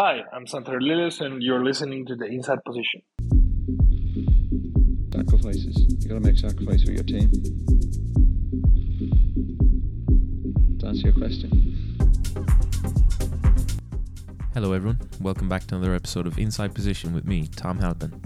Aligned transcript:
Hi, 0.00 0.20
I'm 0.32 0.46
Santeri 0.46 0.80
Lilius, 0.80 1.20
and 1.20 1.42
you're 1.42 1.64
listening 1.64 2.06
to 2.06 2.14
the 2.14 2.26
Inside 2.26 2.60
Position. 2.64 3.02
Sacrifices. 5.12 5.76
You 5.98 6.08
gotta 6.08 6.20
make 6.20 6.38
sacrifice 6.38 6.84
for 6.84 6.92
your 6.92 7.02
team. 7.02 7.28
To 10.78 10.86
answer 10.86 11.08
your 11.08 11.14
question. 11.14 11.50
Hello, 14.54 14.72
everyone. 14.72 15.00
Welcome 15.20 15.48
back 15.48 15.66
to 15.66 15.74
another 15.74 15.96
episode 15.96 16.28
of 16.28 16.38
Inside 16.38 16.76
Position 16.76 17.12
with 17.12 17.24
me, 17.24 17.48
Tom 17.48 17.80
Halpin. 17.80 18.22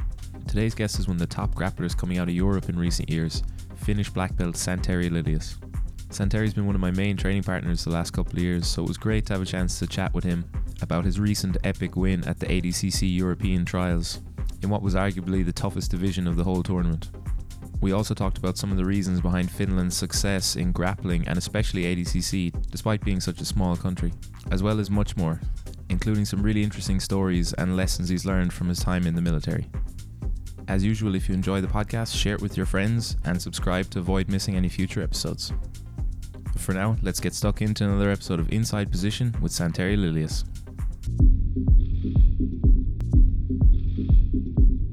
Today's 0.46 0.74
guest 0.74 0.98
is 0.98 1.08
one 1.08 1.16
of 1.16 1.20
the 1.20 1.26
top 1.26 1.54
grapplers 1.54 1.96
coming 1.96 2.18
out 2.18 2.28
of 2.28 2.34
Europe 2.34 2.68
in 2.68 2.78
recent 2.78 3.08
years, 3.08 3.42
Finnish 3.76 4.10
black 4.10 4.36
belt 4.36 4.56
Santeri 4.56 5.08
Lilius. 5.08 5.56
Santeri's 6.10 6.52
been 6.52 6.66
one 6.66 6.74
of 6.74 6.82
my 6.82 6.90
main 6.90 7.16
training 7.16 7.44
partners 7.44 7.82
the 7.82 7.90
last 7.90 8.10
couple 8.10 8.34
of 8.34 8.42
years, 8.42 8.66
so 8.66 8.82
it 8.82 8.88
was 8.88 8.98
great 8.98 9.24
to 9.24 9.32
have 9.32 9.40
a 9.40 9.46
chance 9.46 9.78
to 9.78 9.86
chat 9.86 10.12
with 10.12 10.24
him 10.24 10.44
about 10.82 11.04
his 11.04 11.20
recent 11.20 11.56
epic 11.64 11.96
win 11.96 12.26
at 12.26 12.38
the 12.38 12.46
ADCC 12.46 13.16
European 13.16 13.64
Trials 13.64 14.20
in 14.62 14.68
what 14.68 14.82
was 14.82 14.94
arguably 14.94 15.44
the 15.44 15.52
toughest 15.52 15.90
division 15.90 16.26
of 16.26 16.36
the 16.36 16.44
whole 16.44 16.62
tournament. 16.62 17.10
We 17.80 17.92
also 17.92 18.14
talked 18.14 18.38
about 18.38 18.56
some 18.56 18.70
of 18.70 18.76
the 18.76 18.84
reasons 18.84 19.20
behind 19.20 19.50
Finland's 19.50 19.96
success 19.96 20.54
in 20.54 20.70
grappling 20.70 21.26
and 21.26 21.36
especially 21.36 21.82
ADCC, 21.82 22.70
despite 22.70 23.04
being 23.04 23.20
such 23.20 23.40
a 23.40 23.44
small 23.44 23.76
country, 23.76 24.12
as 24.52 24.62
well 24.62 24.78
as 24.78 24.88
much 24.88 25.16
more, 25.16 25.40
including 25.88 26.24
some 26.24 26.42
really 26.42 26.62
interesting 26.62 27.00
stories 27.00 27.52
and 27.54 27.76
lessons 27.76 28.08
he's 28.08 28.24
learned 28.24 28.52
from 28.52 28.68
his 28.68 28.78
time 28.78 29.06
in 29.06 29.16
the 29.16 29.20
military. 29.20 29.68
As 30.68 30.84
usual, 30.84 31.16
if 31.16 31.28
you 31.28 31.34
enjoy 31.34 31.60
the 31.60 31.66
podcast, 31.66 32.16
share 32.16 32.36
it 32.36 32.40
with 32.40 32.56
your 32.56 32.66
friends 32.66 33.16
and 33.24 33.42
subscribe 33.42 33.90
to 33.90 33.98
avoid 33.98 34.28
missing 34.28 34.54
any 34.54 34.68
future 34.68 35.02
episodes. 35.02 35.52
For 36.56 36.72
now, 36.72 36.96
let's 37.02 37.18
get 37.18 37.34
stuck 37.34 37.62
into 37.62 37.84
another 37.84 38.10
episode 38.10 38.38
of 38.38 38.52
Inside 38.52 38.92
Position 38.92 39.34
with 39.40 39.50
Santeri 39.50 39.96
Lilius. 39.96 40.44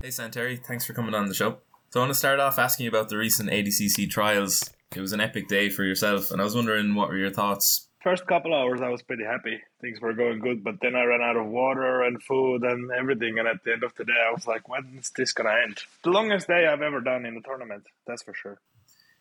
Hey 0.10 0.24
Santeri, 0.24 0.60
thanks 0.66 0.88
for 0.88 0.94
coming 0.94 1.14
on 1.14 1.28
the 1.28 1.36
show. 1.36 1.60
So 1.92 2.00
I 2.00 2.04
want 2.04 2.10
to 2.10 2.18
start 2.18 2.40
off 2.40 2.58
asking 2.58 2.86
you 2.86 2.90
about 2.90 3.10
the 3.10 3.18
recent 3.18 3.52
ADCC 3.52 4.10
trials. 4.10 4.68
It 4.96 5.02
was 5.02 5.14
an 5.14 5.22
epic 5.22 5.48
day 5.48 5.70
for 5.70 5.84
yourself, 5.84 6.32
and 6.32 6.42
I 6.42 6.44
was 6.44 6.56
wondering 6.56 6.96
what 6.96 7.10
were 7.10 7.18
your 7.18 7.30
thoughts? 7.30 7.90
First 8.02 8.26
couple 8.26 8.56
hours, 8.56 8.82
I 8.82 8.90
was 8.90 9.04
pretty 9.04 9.24
happy. 9.24 9.62
Things 9.82 10.02
were 10.02 10.14
going 10.14 10.40
good, 10.40 10.64
but 10.64 10.82
then 10.82 10.96
I 10.96 11.04
ran 11.04 11.22
out 11.22 11.38
of 11.38 11.46
water 11.46 12.02
and 12.02 12.24
food 12.24 12.64
and 12.64 12.90
everything. 12.90 13.38
And 13.38 13.48
at 13.48 13.64
the 13.64 13.72
end 13.72 13.84
of 13.84 13.94
the 13.98 14.04
day, 14.04 14.18
I 14.28 14.34
was 14.34 14.48
like, 14.48 14.68
when 14.68 14.98
is 14.98 15.12
this 15.16 15.32
going 15.32 15.48
to 15.48 15.62
end? 15.62 15.84
The 16.04 16.10
longest 16.10 16.48
day 16.48 16.66
I've 16.66 16.82
ever 16.82 17.02
done 17.02 17.28
in 17.28 17.38
a 17.38 17.42
tournament, 17.42 17.84
that's 18.08 18.24
for 18.24 18.34
sure. 18.34 18.60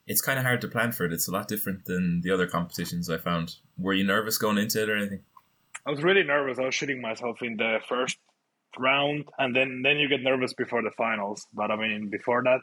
It's 0.07 0.23
kind 0.23 0.39
of 0.39 0.47
hard 0.47 0.63
to 0.63 0.69
plan 0.69 0.93
for 0.93 1.05
it. 1.05 1.13
It's 1.13 1.29
a 1.29 1.33
lot 1.33 1.49
different 1.49 1.85
than 1.85 2.23
the 2.23 2.31
other 2.31 2.47
competitions 2.47 3.11
I 3.11 3.19
found. 3.19 3.57
Were 3.77 3.93
you 3.93 4.05
nervous 4.05 4.39
going 4.39 4.57
into 4.57 4.85
it 4.85 4.89
or 4.89 4.97
anything? 4.97 5.21
I 5.85 5.91
was 5.91 6.03
really 6.03 6.25
nervous. 6.25 6.59
I 6.59 6.65
was 6.65 6.75
shooting 6.75 7.03
myself 7.03 7.43
in 7.43 7.59
the 7.59 7.79
first 7.87 8.17
round 8.79 9.25
and 9.39 9.55
then 9.55 9.83
then 9.83 9.99
you 9.99 10.09
get 10.09 10.23
nervous 10.23 10.53
before 10.53 10.83
the 10.83 10.91
finals. 10.97 11.47
But 11.53 11.71
i 11.71 11.77
mean 11.77 12.09
before 12.11 12.43
that 12.45 12.61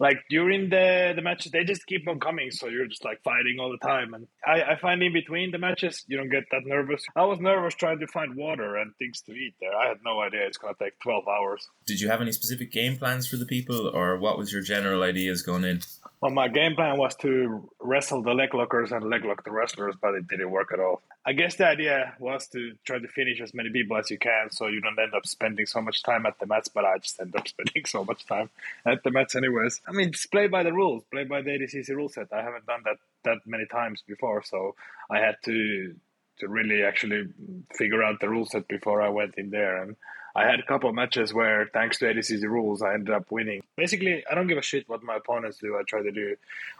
like 0.00 0.18
during 0.28 0.70
the 0.70 1.12
the 1.14 1.22
matches 1.22 1.52
they 1.52 1.64
just 1.64 1.86
keep 1.86 2.08
on 2.08 2.20
coming 2.20 2.50
so 2.50 2.68
you're 2.68 2.86
just 2.86 3.04
like 3.04 3.22
fighting 3.22 3.58
all 3.60 3.70
the 3.70 3.86
time. 3.86 4.14
And 4.14 4.26
i 4.46 4.62
i 4.62 4.76
find 4.76 5.02
in 5.02 5.12
between 5.12 5.50
the 5.50 5.58
matches 5.58 6.04
you 6.08 6.16
don't 6.16 6.30
get 6.30 6.44
that 6.50 6.62
nervous. 6.64 7.04
I 7.16 7.24
was 7.24 7.40
nervous 7.40 7.74
trying 7.74 8.00
to 8.00 8.06
find 8.06 8.34
water 8.36 8.76
and 8.76 8.94
things 8.96 9.22
to 9.22 9.32
eat 9.32 9.54
there. 9.60 9.74
I 9.74 9.88
had 9.88 9.98
no 10.04 10.20
idea 10.20 10.46
it's 10.46 10.58
gonna 10.58 10.74
take 10.80 10.98
12 11.00 11.24
hours. 11.28 11.68
Did 11.86 12.00
you 12.00 12.08
have 12.08 12.20
any 12.20 12.32
specific 12.32 12.72
game 12.72 12.96
plans 12.96 13.26
for 13.26 13.36
the 13.36 13.46
people 13.46 13.88
or 13.88 14.18
what 14.18 14.38
was 14.38 14.52
your 14.52 14.62
general 14.62 15.02
ideas 15.02 15.42
going 15.42 15.64
in 15.64 15.80
well, 16.24 16.32
my 16.32 16.48
game 16.48 16.74
plan 16.74 16.96
was 16.96 17.14
to 17.16 17.68
wrestle 17.78 18.22
the 18.22 18.32
leg 18.32 18.54
lockers 18.54 18.92
and 18.92 19.10
leg 19.10 19.26
lock 19.26 19.44
the 19.44 19.50
wrestlers, 19.50 19.94
but 20.00 20.14
it 20.14 20.26
didn't 20.26 20.50
work 20.50 20.70
at 20.72 20.80
all. 20.80 21.02
I 21.26 21.34
guess 21.34 21.56
the 21.56 21.66
idea 21.66 22.14
was 22.18 22.46
to 22.46 22.72
try 22.86 22.98
to 22.98 23.06
finish 23.08 23.42
as 23.42 23.52
many 23.52 23.68
people 23.68 23.98
as 23.98 24.10
you 24.10 24.16
can 24.16 24.50
so 24.50 24.68
you 24.68 24.80
don't 24.80 24.98
end 24.98 25.12
up 25.12 25.26
spending 25.26 25.66
so 25.66 25.82
much 25.82 26.02
time 26.02 26.24
at 26.24 26.38
the 26.38 26.46
mats, 26.46 26.68
but 26.68 26.86
I 26.86 26.96
just 26.96 27.20
end 27.20 27.36
up 27.36 27.46
spending 27.54 27.84
so 27.84 28.06
much 28.06 28.24
time 28.24 28.48
at 28.86 29.04
the 29.04 29.10
mats 29.10 29.34
anyways. 29.34 29.82
I 29.86 29.92
mean, 29.92 30.12
just 30.12 30.30
play 30.30 30.46
by 30.46 30.62
the 30.62 30.72
rules, 30.72 31.04
play 31.12 31.24
by 31.24 31.42
the 31.42 31.50
ADCC 31.50 31.90
rule 31.90 32.08
set. 32.08 32.32
I 32.32 32.40
haven't 32.40 32.64
done 32.64 32.80
that 32.86 32.96
that 33.24 33.46
many 33.46 33.66
times 33.66 34.02
before, 34.08 34.42
so 34.44 34.76
I 35.10 35.18
had 35.18 35.36
to 35.44 35.94
to 36.38 36.48
really 36.48 36.84
actually 36.84 37.28
figure 37.74 38.02
out 38.02 38.20
the 38.20 38.30
rule 38.30 38.46
set 38.46 38.66
before 38.66 39.02
I 39.02 39.10
went 39.10 39.34
in 39.36 39.50
there. 39.50 39.82
And 39.82 39.96
I 40.36 40.46
had 40.46 40.58
a 40.58 40.64
couple 40.64 40.88
of 40.88 40.96
matches 40.96 41.32
where, 41.32 41.70
thanks 41.72 41.98
to 41.98 42.06
ADCC 42.06 42.42
rules, 42.42 42.82
I 42.82 42.94
ended 42.94 43.14
up 43.14 43.30
winning. 43.30 43.62
Basically, 43.76 44.24
I 44.28 44.34
don't 44.34 44.48
give 44.48 44.58
a 44.58 44.62
shit 44.62 44.88
what 44.88 45.00
my 45.04 45.16
opponents 45.16 45.58
do. 45.58 45.76
I 45.76 45.82
try 45.86 46.02
to 46.02 46.10
do 46.10 46.34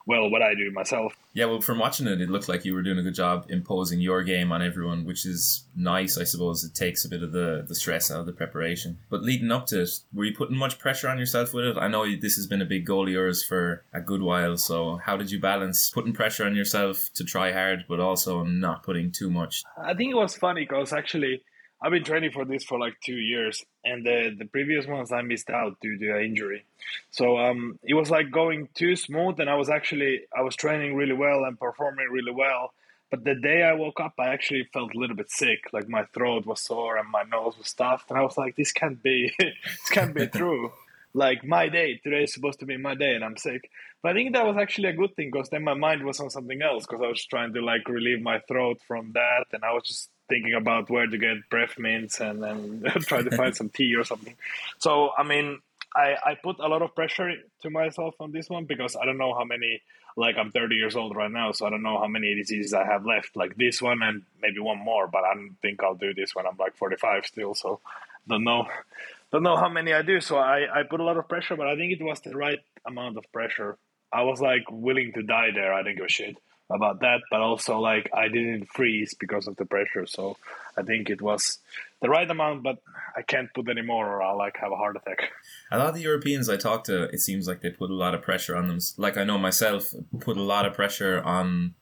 well 0.07 0.29
what 0.29 0.43
I 0.43 0.55
do 0.57 0.73
myself. 0.73 1.15
Yeah, 1.35 1.45
well, 1.45 1.61
from 1.61 1.79
watching 1.79 2.09
it, 2.09 2.21
it 2.21 2.29
looked 2.29 2.49
like 2.49 2.65
you 2.65 2.75
were 2.75 2.83
doing 2.83 2.99
a 2.99 3.03
good 3.03 3.15
job 3.15 3.47
imposing 3.49 4.01
your 4.01 4.25
game 4.25 4.51
on 4.51 4.61
everyone, 4.61 5.05
which 5.05 5.25
is 5.25 5.65
nice, 5.77 6.19
I 6.19 6.25
suppose. 6.25 6.65
It 6.65 6.75
takes 6.75 7.05
a 7.05 7.09
bit 7.09 7.23
of 7.23 7.31
the, 7.31 7.65
the 7.67 7.77
stress 7.77 8.11
out 8.11 8.21
of 8.21 8.27
the 8.27 8.33
preparation. 8.33 8.99
But 9.09 9.23
leading 9.23 9.53
up 9.53 9.67
to 9.67 9.83
it, 9.83 10.01
were 10.13 10.25
you 10.25 10.35
putting 10.35 10.57
much 10.57 10.81
pressure 10.81 11.09
on 11.09 11.19
yourself 11.19 11.55
with 11.55 11.65
it? 11.65 11.77
I 11.77 11.87
know 11.87 12.05
this 12.17 12.35
has 12.35 12.49
been 12.49 12.63
a 12.63 12.67
big 12.67 12.85
goal 12.85 13.07
of 13.07 13.13
yours 13.13 13.45
for 13.45 13.85
a 13.93 14.01
good 14.01 14.23
while, 14.23 14.57
so 14.57 14.97
how 14.97 15.17
did 15.17 15.31
you 15.31 15.39
balance 15.39 15.91
putting 15.91 16.13
pressure 16.13 16.45
on 16.45 16.57
yourself 16.57 17.09
to 17.15 17.23
try 17.23 17.53
hard, 17.53 17.85
but 17.89 18.01
also 18.01 18.43
not 18.43 18.83
putting 18.83 19.13
too 19.13 19.31
much? 19.31 19.63
I 19.79 19.95
think 19.95 20.11
it 20.11 20.17
was 20.17 20.35
funny 20.35 20.63
because 20.63 20.93
actually 20.93 21.43
I've 21.85 21.91
been 21.91 22.03
training 22.03 22.31
for 22.31 22.47
this 22.47 22.65
for 22.65 22.79
like 22.79 22.95
two 23.05 23.19
years, 23.19 23.63
and 23.85 24.07
the 24.07 24.35
the 24.39 24.47
previous 24.47 24.87
ones 24.87 25.13
I 25.13 25.21
missed 25.21 25.51
out 25.51 25.79
due 25.83 25.99
to 25.99 26.17
an 26.17 26.25
injury. 26.25 26.65
So 27.11 27.37
um, 27.37 27.79
it 27.83 27.93
was 27.93 28.11
like 28.11 28.31
going 28.31 28.69
too 28.75 28.97
smooth, 28.97 29.39
and 29.39 29.51
I 29.51 29.57
was 29.57 29.69
actually 29.69 30.23
I 30.35 30.41
was 30.41 30.57
training 30.57 30.97
really 30.97 31.13
well 31.13 31.45
and 31.45 31.61
performing 31.61 32.09
really 32.11 32.33
well. 32.33 32.73
But 33.11 33.25
the 33.25 33.35
day 33.35 33.63
I 33.63 33.75
woke 33.75 34.01
up, 34.01 34.15
I 34.19 34.29
actually 34.29 34.67
felt 34.73 34.95
a 34.95 34.99
little 34.99 35.15
bit 35.15 35.31
sick. 35.31 35.61
Like 35.75 35.87
my 35.87 36.05
throat 36.15 36.47
was 36.47 36.63
sore 36.63 36.97
and 36.97 37.11
my 37.11 37.23
nose 37.25 37.59
was 37.59 37.69
stuffed, 37.69 38.09
and 38.09 38.19
I 38.19 38.23
was 38.23 38.39
like, 38.39 38.57
"This 38.57 38.73
can't 38.73 39.03
be, 39.03 39.31
this 39.39 39.91
can't 39.91 40.15
be 40.15 40.27
true." 40.27 40.73
like 41.15 41.45
my 41.45 41.69
day 41.69 42.01
today 42.03 42.25
is 42.25 42.35
supposed 42.35 42.61
to 42.61 42.67
be 42.67 42.77
my 42.77 42.95
day, 42.95 43.15
and 43.15 43.25
I'm 43.25 43.37
sick. 43.37 43.71
But 44.03 44.11
I 44.11 44.15
think 44.15 44.33
that 44.33 44.45
was 44.45 44.57
actually 44.57 44.89
a 44.89 44.95
good 44.95 45.15
thing 45.15 45.31
because 45.31 45.49
then 45.49 45.63
my 45.63 45.75
mind 45.75 46.05
was 46.05 46.19
on 46.19 46.29
something 46.29 46.61
else 46.61 46.87
because 46.87 47.03
I 47.03 47.09
was 47.09 47.25
trying 47.25 47.53
to 47.55 47.61
like 47.61 47.89
relieve 47.89 48.21
my 48.21 48.41
throat 48.49 48.81
from 48.87 49.13
that, 49.13 49.47
and 49.53 49.65
I 49.65 49.73
was 49.73 49.85
just 49.85 50.11
thinking 50.29 50.55
about 50.55 50.91
where 50.91 51.07
to 51.07 51.19
get 51.19 51.49
breath 51.51 51.79
mints 51.79 52.21
and 52.21 52.43
then 52.43 52.83
try 53.01 53.23
to 53.23 53.31
find 53.31 53.55
some 53.57 53.69
tea 53.69 53.95
or 53.97 54.05
something. 54.05 54.35
So 54.79 55.11
I 55.17 55.23
mean, 55.23 55.61
I 55.95 56.17
I 56.25 56.35
put 56.35 56.59
a 56.59 56.69
lot 56.69 56.83
of 56.83 56.95
pressure 56.95 57.33
to 57.63 57.71
myself 57.71 58.15
on 58.21 58.33
this 58.33 58.49
one 58.49 58.65
because 58.65 58.97
I 58.97 59.05
don't 59.05 59.19
know 59.19 59.35
how 59.35 59.45
many. 59.45 59.83
Like 60.17 60.37
I'm 60.39 60.53
30 60.53 60.77
years 60.77 60.95
old 60.95 61.17
right 61.17 61.31
now, 61.31 61.51
so 61.51 61.67
I 61.67 61.71
don't 61.71 61.83
know 61.83 61.99
how 61.99 62.07
many 62.07 62.37
diseases 62.37 62.73
I 62.73 62.85
have 62.85 63.05
left. 63.05 63.35
Like 63.35 63.57
this 63.57 63.83
one 63.83 64.01
and 64.01 64.23
maybe 64.41 64.61
one 64.61 64.79
more, 64.79 65.09
but 65.09 65.25
I 65.25 65.35
don't 65.35 65.57
think 65.61 65.83
I'll 65.83 65.97
do 65.97 66.15
this 66.15 66.37
when 66.37 66.47
I'm 66.47 66.57
like 66.57 66.77
45 66.77 67.27
still. 67.27 67.57
So 67.57 67.81
don't 68.29 68.45
know, 68.45 68.69
don't 69.33 69.43
know 69.43 69.57
how 69.57 69.69
many 69.69 69.93
I 69.93 70.03
do. 70.03 70.21
So 70.21 70.37
I 70.37 70.67
I 70.73 70.85
put 70.85 71.01
a 71.01 71.05
lot 71.05 71.17
of 71.17 71.29
pressure, 71.29 71.57
but 71.57 71.67
I 71.67 71.75
think 71.75 71.93
it 71.93 72.05
was 72.05 72.21
the 72.21 72.37
right 72.37 72.61
amount 72.87 73.19
of 73.19 73.25
pressure. 73.33 73.77
I 74.13 74.23
was 74.23 74.41
like 74.41 74.63
willing 74.71 75.13
to 75.15 75.25
die 75.25 75.51
there. 75.53 75.75
I 75.75 75.83
didn't 75.83 75.97
give 75.97 76.07
a 76.07 76.09
shit 76.09 76.37
about 76.71 77.01
that, 77.01 77.21
but 77.31 77.41
also 77.41 77.79
like 77.79 78.11
I 78.15 78.29
didn't 78.29 78.69
freeze 78.69 79.15
because 79.15 79.47
of 79.47 79.57
the 79.57 79.65
pressure. 79.65 80.07
So 80.07 80.37
I 80.77 80.83
think 80.83 81.11
it 81.11 81.21
was 81.21 81.59
the 82.01 82.09
right 82.09 82.31
amount, 82.31 82.63
but 82.63 82.79
I 83.17 83.23
can't 83.23 83.53
put 83.55 83.69
any 83.69 83.83
more 83.83 84.07
or 84.07 84.23
I'll 84.23 84.39
like 84.39 84.57
have 84.59 84.73
a 84.73 84.77
heart 84.77 84.97
attack. 84.97 85.31
A 85.71 85.79
lot 85.79 85.89
of 85.89 85.95
the 85.95 86.01
Europeans 86.01 86.49
I 86.49 86.57
talk 86.57 86.85
to, 86.85 87.05
it 87.05 87.21
seems 87.21 87.47
like 87.47 87.61
they 87.61 87.71
put 87.71 87.91
a 87.91 87.95
lot 87.95 88.15
of 88.15 88.23
pressure 88.23 88.57
on 88.57 88.69
them. 88.69 88.79
Like 88.97 89.17
I 89.17 89.25
know 89.25 89.39
myself, 89.39 89.95
put 90.21 90.37
a 90.37 90.43
lot 90.43 90.67
of 90.67 90.75
pressure 90.75 91.23
on 91.23 91.75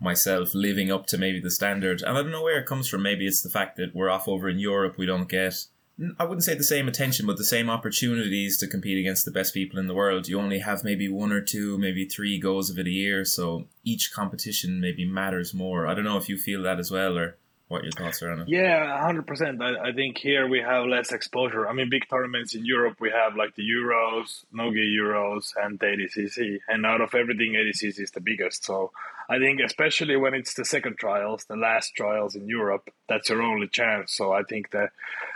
myself 0.00 0.54
living 0.54 0.92
up 0.92 1.06
to 1.06 1.18
maybe 1.18 1.40
the 1.40 1.50
standard. 1.50 2.02
And 2.02 2.16
I 2.16 2.22
don't 2.22 2.30
know 2.30 2.42
where 2.42 2.60
it 2.60 2.66
comes 2.66 2.86
from. 2.86 3.02
Maybe 3.02 3.26
it's 3.26 3.42
the 3.42 3.48
fact 3.48 3.76
that 3.76 3.94
we're 3.94 4.10
off 4.10 4.28
over 4.28 4.48
in 4.48 4.58
Europe, 4.58 4.96
we 4.98 5.06
don't 5.06 5.28
get 5.28 5.64
I 6.18 6.24
wouldn't 6.24 6.44
say 6.44 6.54
the 6.54 6.62
same 6.62 6.86
attention, 6.86 7.26
but 7.26 7.38
the 7.38 7.44
same 7.44 7.68
opportunities 7.68 8.56
to 8.58 8.68
compete 8.68 8.98
against 8.98 9.24
the 9.24 9.32
best 9.32 9.52
people 9.52 9.80
in 9.80 9.88
the 9.88 9.94
world. 9.94 10.28
You 10.28 10.38
only 10.38 10.60
have 10.60 10.84
maybe 10.84 11.08
one 11.08 11.32
or 11.32 11.40
two, 11.40 11.76
maybe 11.76 12.04
three 12.04 12.38
goals 12.38 12.70
of 12.70 12.78
it 12.78 12.86
a 12.86 12.90
year, 12.90 13.24
so 13.24 13.66
each 13.82 14.12
competition 14.12 14.80
maybe 14.80 15.04
matters 15.04 15.52
more. 15.52 15.88
I 15.88 15.94
don't 15.94 16.04
know 16.04 16.16
if 16.16 16.28
you 16.28 16.38
feel 16.38 16.62
that 16.62 16.78
as 16.78 16.90
well, 16.92 17.18
or 17.18 17.36
what 17.68 17.82
your 17.82 17.92
thoughts 17.92 18.22
are 18.22 18.30
on 18.30 18.40
it. 18.40 18.48
Yeah, 18.48 18.98
hundred 19.00 19.26
percent. 19.26 19.62
I, 19.62 19.90
I 19.90 19.92
think 19.92 20.18
here 20.18 20.48
we 20.48 20.60
have 20.60 20.86
less 20.86 21.12
exposure. 21.12 21.68
I 21.68 21.72
mean, 21.74 21.90
big 21.90 22.08
tournaments 22.08 22.54
in 22.54 22.64
Europe, 22.64 22.96
we 23.00 23.10
have 23.10 23.36
like 23.36 23.54
the 23.54 23.62
Euros, 23.62 24.44
Nogi 24.52 24.96
Euros, 24.98 25.52
and 25.62 25.78
the 25.78 25.86
ADCC, 25.86 26.60
and 26.68 26.86
out 26.86 27.00
of 27.00 27.14
everything, 27.14 27.52
ADCC 27.52 28.00
is 28.00 28.10
the 28.10 28.20
biggest. 28.20 28.64
So 28.64 28.90
I 29.28 29.38
think, 29.38 29.60
especially 29.60 30.16
when 30.16 30.32
it's 30.32 30.54
the 30.54 30.64
second 30.64 30.96
trials, 30.96 31.44
the 31.44 31.56
last 31.56 31.94
trials 31.94 32.34
in 32.34 32.48
Europe, 32.48 32.90
that's 33.08 33.28
your 33.28 33.42
only 33.42 33.68
chance. 33.68 34.14
So 34.14 34.32
I 34.32 34.42
think 34.42 34.70
that 34.70 34.90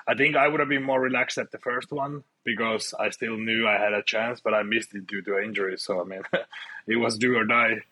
I 0.08 0.14
think 0.14 0.34
I 0.34 0.48
would 0.48 0.60
have 0.60 0.70
been 0.70 0.82
more 0.82 1.00
relaxed 1.00 1.36
at 1.36 1.52
the 1.52 1.58
first 1.58 1.92
one 1.92 2.24
because 2.44 2.94
I 2.98 3.10
still 3.10 3.36
knew 3.36 3.68
I 3.68 3.78
had 3.78 3.92
a 3.92 4.02
chance, 4.02 4.40
but 4.40 4.54
I 4.54 4.62
missed 4.62 4.94
it 4.94 5.06
due 5.06 5.22
to 5.22 5.38
injury. 5.38 5.76
So 5.76 6.00
I 6.00 6.04
mean, 6.04 6.22
it 6.86 6.96
was 6.96 7.18
do 7.18 7.36
or 7.36 7.44
die. 7.44 7.82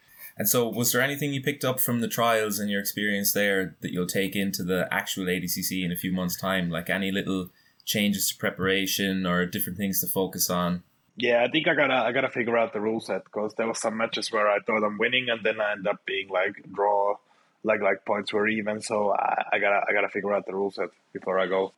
And 0.41 0.49
so, 0.49 0.67
was 0.67 0.91
there 0.91 1.03
anything 1.03 1.35
you 1.35 1.43
picked 1.43 1.67
up 1.67 1.81
from 1.81 2.01
the 2.01 2.09
trials 2.09 2.59
and 2.59 2.71
your 2.71 2.81
experience 2.81 3.35
there 3.35 3.77
that 3.83 3.93
you'll 3.93 4.07
take 4.07 4.35
into 4.35 4.63
the 4.63 4.89
actual 4.91 5.27
ADCC 5.27 5.85
in 5.85 5.93
a 5.93 5.97
few 5.97 6.13
months' 6.13 6.35
time? 6.35 6.71
Like 6.71 6.89
any 6.89 7.13
little 7.13 7.51
changes 7.85 8.31
to 8.31 8.39
preparation 8.39 9.27
or 9.27 9.45
different 9.45 9.77
things 9.77 10.01
to 10.01 10.07
focus 10.07 10.49
on? 10.49 10.83
Yeah, 11.17 11.45
I 11.47 11.51
think 11.51 11.69
I 11.69 11.75
gotta 11.75 11.93
I 11.93 12.13
gotta 12.13 12.31
figure 12.31 12.57
out 12.57 12.73
the 12.73 12.81
rule 12.81 13.01
set 13.01 13.25
because 13.25 13.53
there 13.59 13.69
was 13.69 13.81
some 13.81 13.99
matches 13.99 14.33
where 14.33 14.49
I 14.49 14.61
thought 14.61 14.83
I'm 14.83 14.97
winning 14.97 15.29
and 15.29 15.45
then 15.45 15.61
I 15.61 15.73
end 15.73 15.87
up 15.87 16.07
being 16.07 16.31
like 16.31 16.55
draw, 16.73 17.17
like 17.63 17.83
like 17.83 18.07
points 18.07 18.33
were 18.33 18.49
even. 18.49 18.81
So 18.81 19.13
I, 19.13 19.45
I 19.53 19.59
gotta 19.59 19.85
I 19.87 19.93
gotta 19.93 20.09
figure 20.09 20.33
out 20.33 20.47
the 20.47 20.55
rule 20.55 20.71
set 20.71 20.89
before 21.13 21.39
I 21.39 21.49
go. 21.49 21.75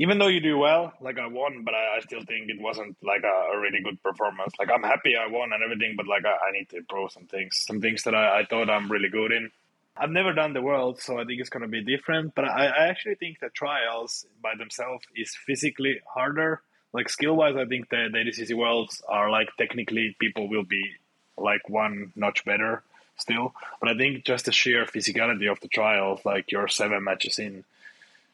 Even 0.00 0.18
though 0.18 0.28
you 0.28 0.40
do 0.40 0.56
well, 0.56 0.94
like 1.02 1.18
I 1.18 1.26
won, 1.26 1.62
but 1.62 1.74
I, 1.74 1.98
I 1.98 2.00
still 2.00 2.24
think 2.24 2.48
it 2.48 2.58
wasn't 2.58 2.96
like 3.02 3.22
a, 3.22 3.54
a, 3.54 3.60
really 3.60 3.82
good 3.84 4.02
performance. 4.02 4.54
Like 4.58 4.70
I'm 4.74 4.82
happy 4.82 5.12
I 5.14 5.30
won 5.30 5.52
and 5.52 5.62
everything, 5.62 5.92
but 5.94 6.06
like 6.06 6.24
I, 6.24 6.30
I 6.30 6.52
need 6.52 6.70
to 6.70 6.78
improve 6.78 7.12
some 7.12 7.26
things, 7.26 7.62
some 7.68 7.82
things 7.82 8.04
that 8.04 8.14
I, 8.14 8.40
I, 8.40 8.44
thought 8.46 8.70
I'm 8.70 8.90
really 8.90 9.10
good 9.10 9.30
in. 9.30 9.50
I've 9.94 10.08
never 10.08 10.32
done 10.32 10.54
the 10.54 10.62
world, 10.62 11.02
so 11.02 11.18
I 11.20 11.26
think 11.26 11.38
it's 11.38 11.50
going 11.50 11.64
to 11.64 11.68
be 11.68 11.84
different. 11.84 12.34
But 12.34 12.46
I, 12.46 12.68
I 12.68 12.86
actually 12.86 13.16
think 13.16 13.40
the 13.40 13.50
trials 13.50 14.24
by 14.42 14.54
themselves 14.56 15.04
is 15.14 15.36
physically 15.36 16.00
harder. 16.08 16.62
Like 16.94 17.10
skill 17.10 17.36
wise, 17.36 17.56
I 17.56 17.66
think 17.66 17.90
the, 17.90 18.08
the 18.10 18.18
ADCC 18.20 18.56
worlds 18.56 19.02
are 19.06 19.30
like 19.30 19.50
technically 19.58 20.16
people 20.18 20.48
will 20.48 20.64
be 20.64 20.94
like 21.36 21.68
one 21.68 22.10
notch 22.16 22.46
better 22.46 22.82
still. 23.18 23.52
But 23.80 23.90
I 23.90 23.98
think 23.98 24.24
just 24.24 24.46
the 24.46 24.52
sheer 24.52 24.86
physicality 24.86 25.52
of 25.52 25.60
the 25.60 25.68
trials, 25.68 26.24
like 26.24 26.50
you're 26.52 26.68
seven 26.68 27.04
matches 27.04 27.38
in 27.38 27.64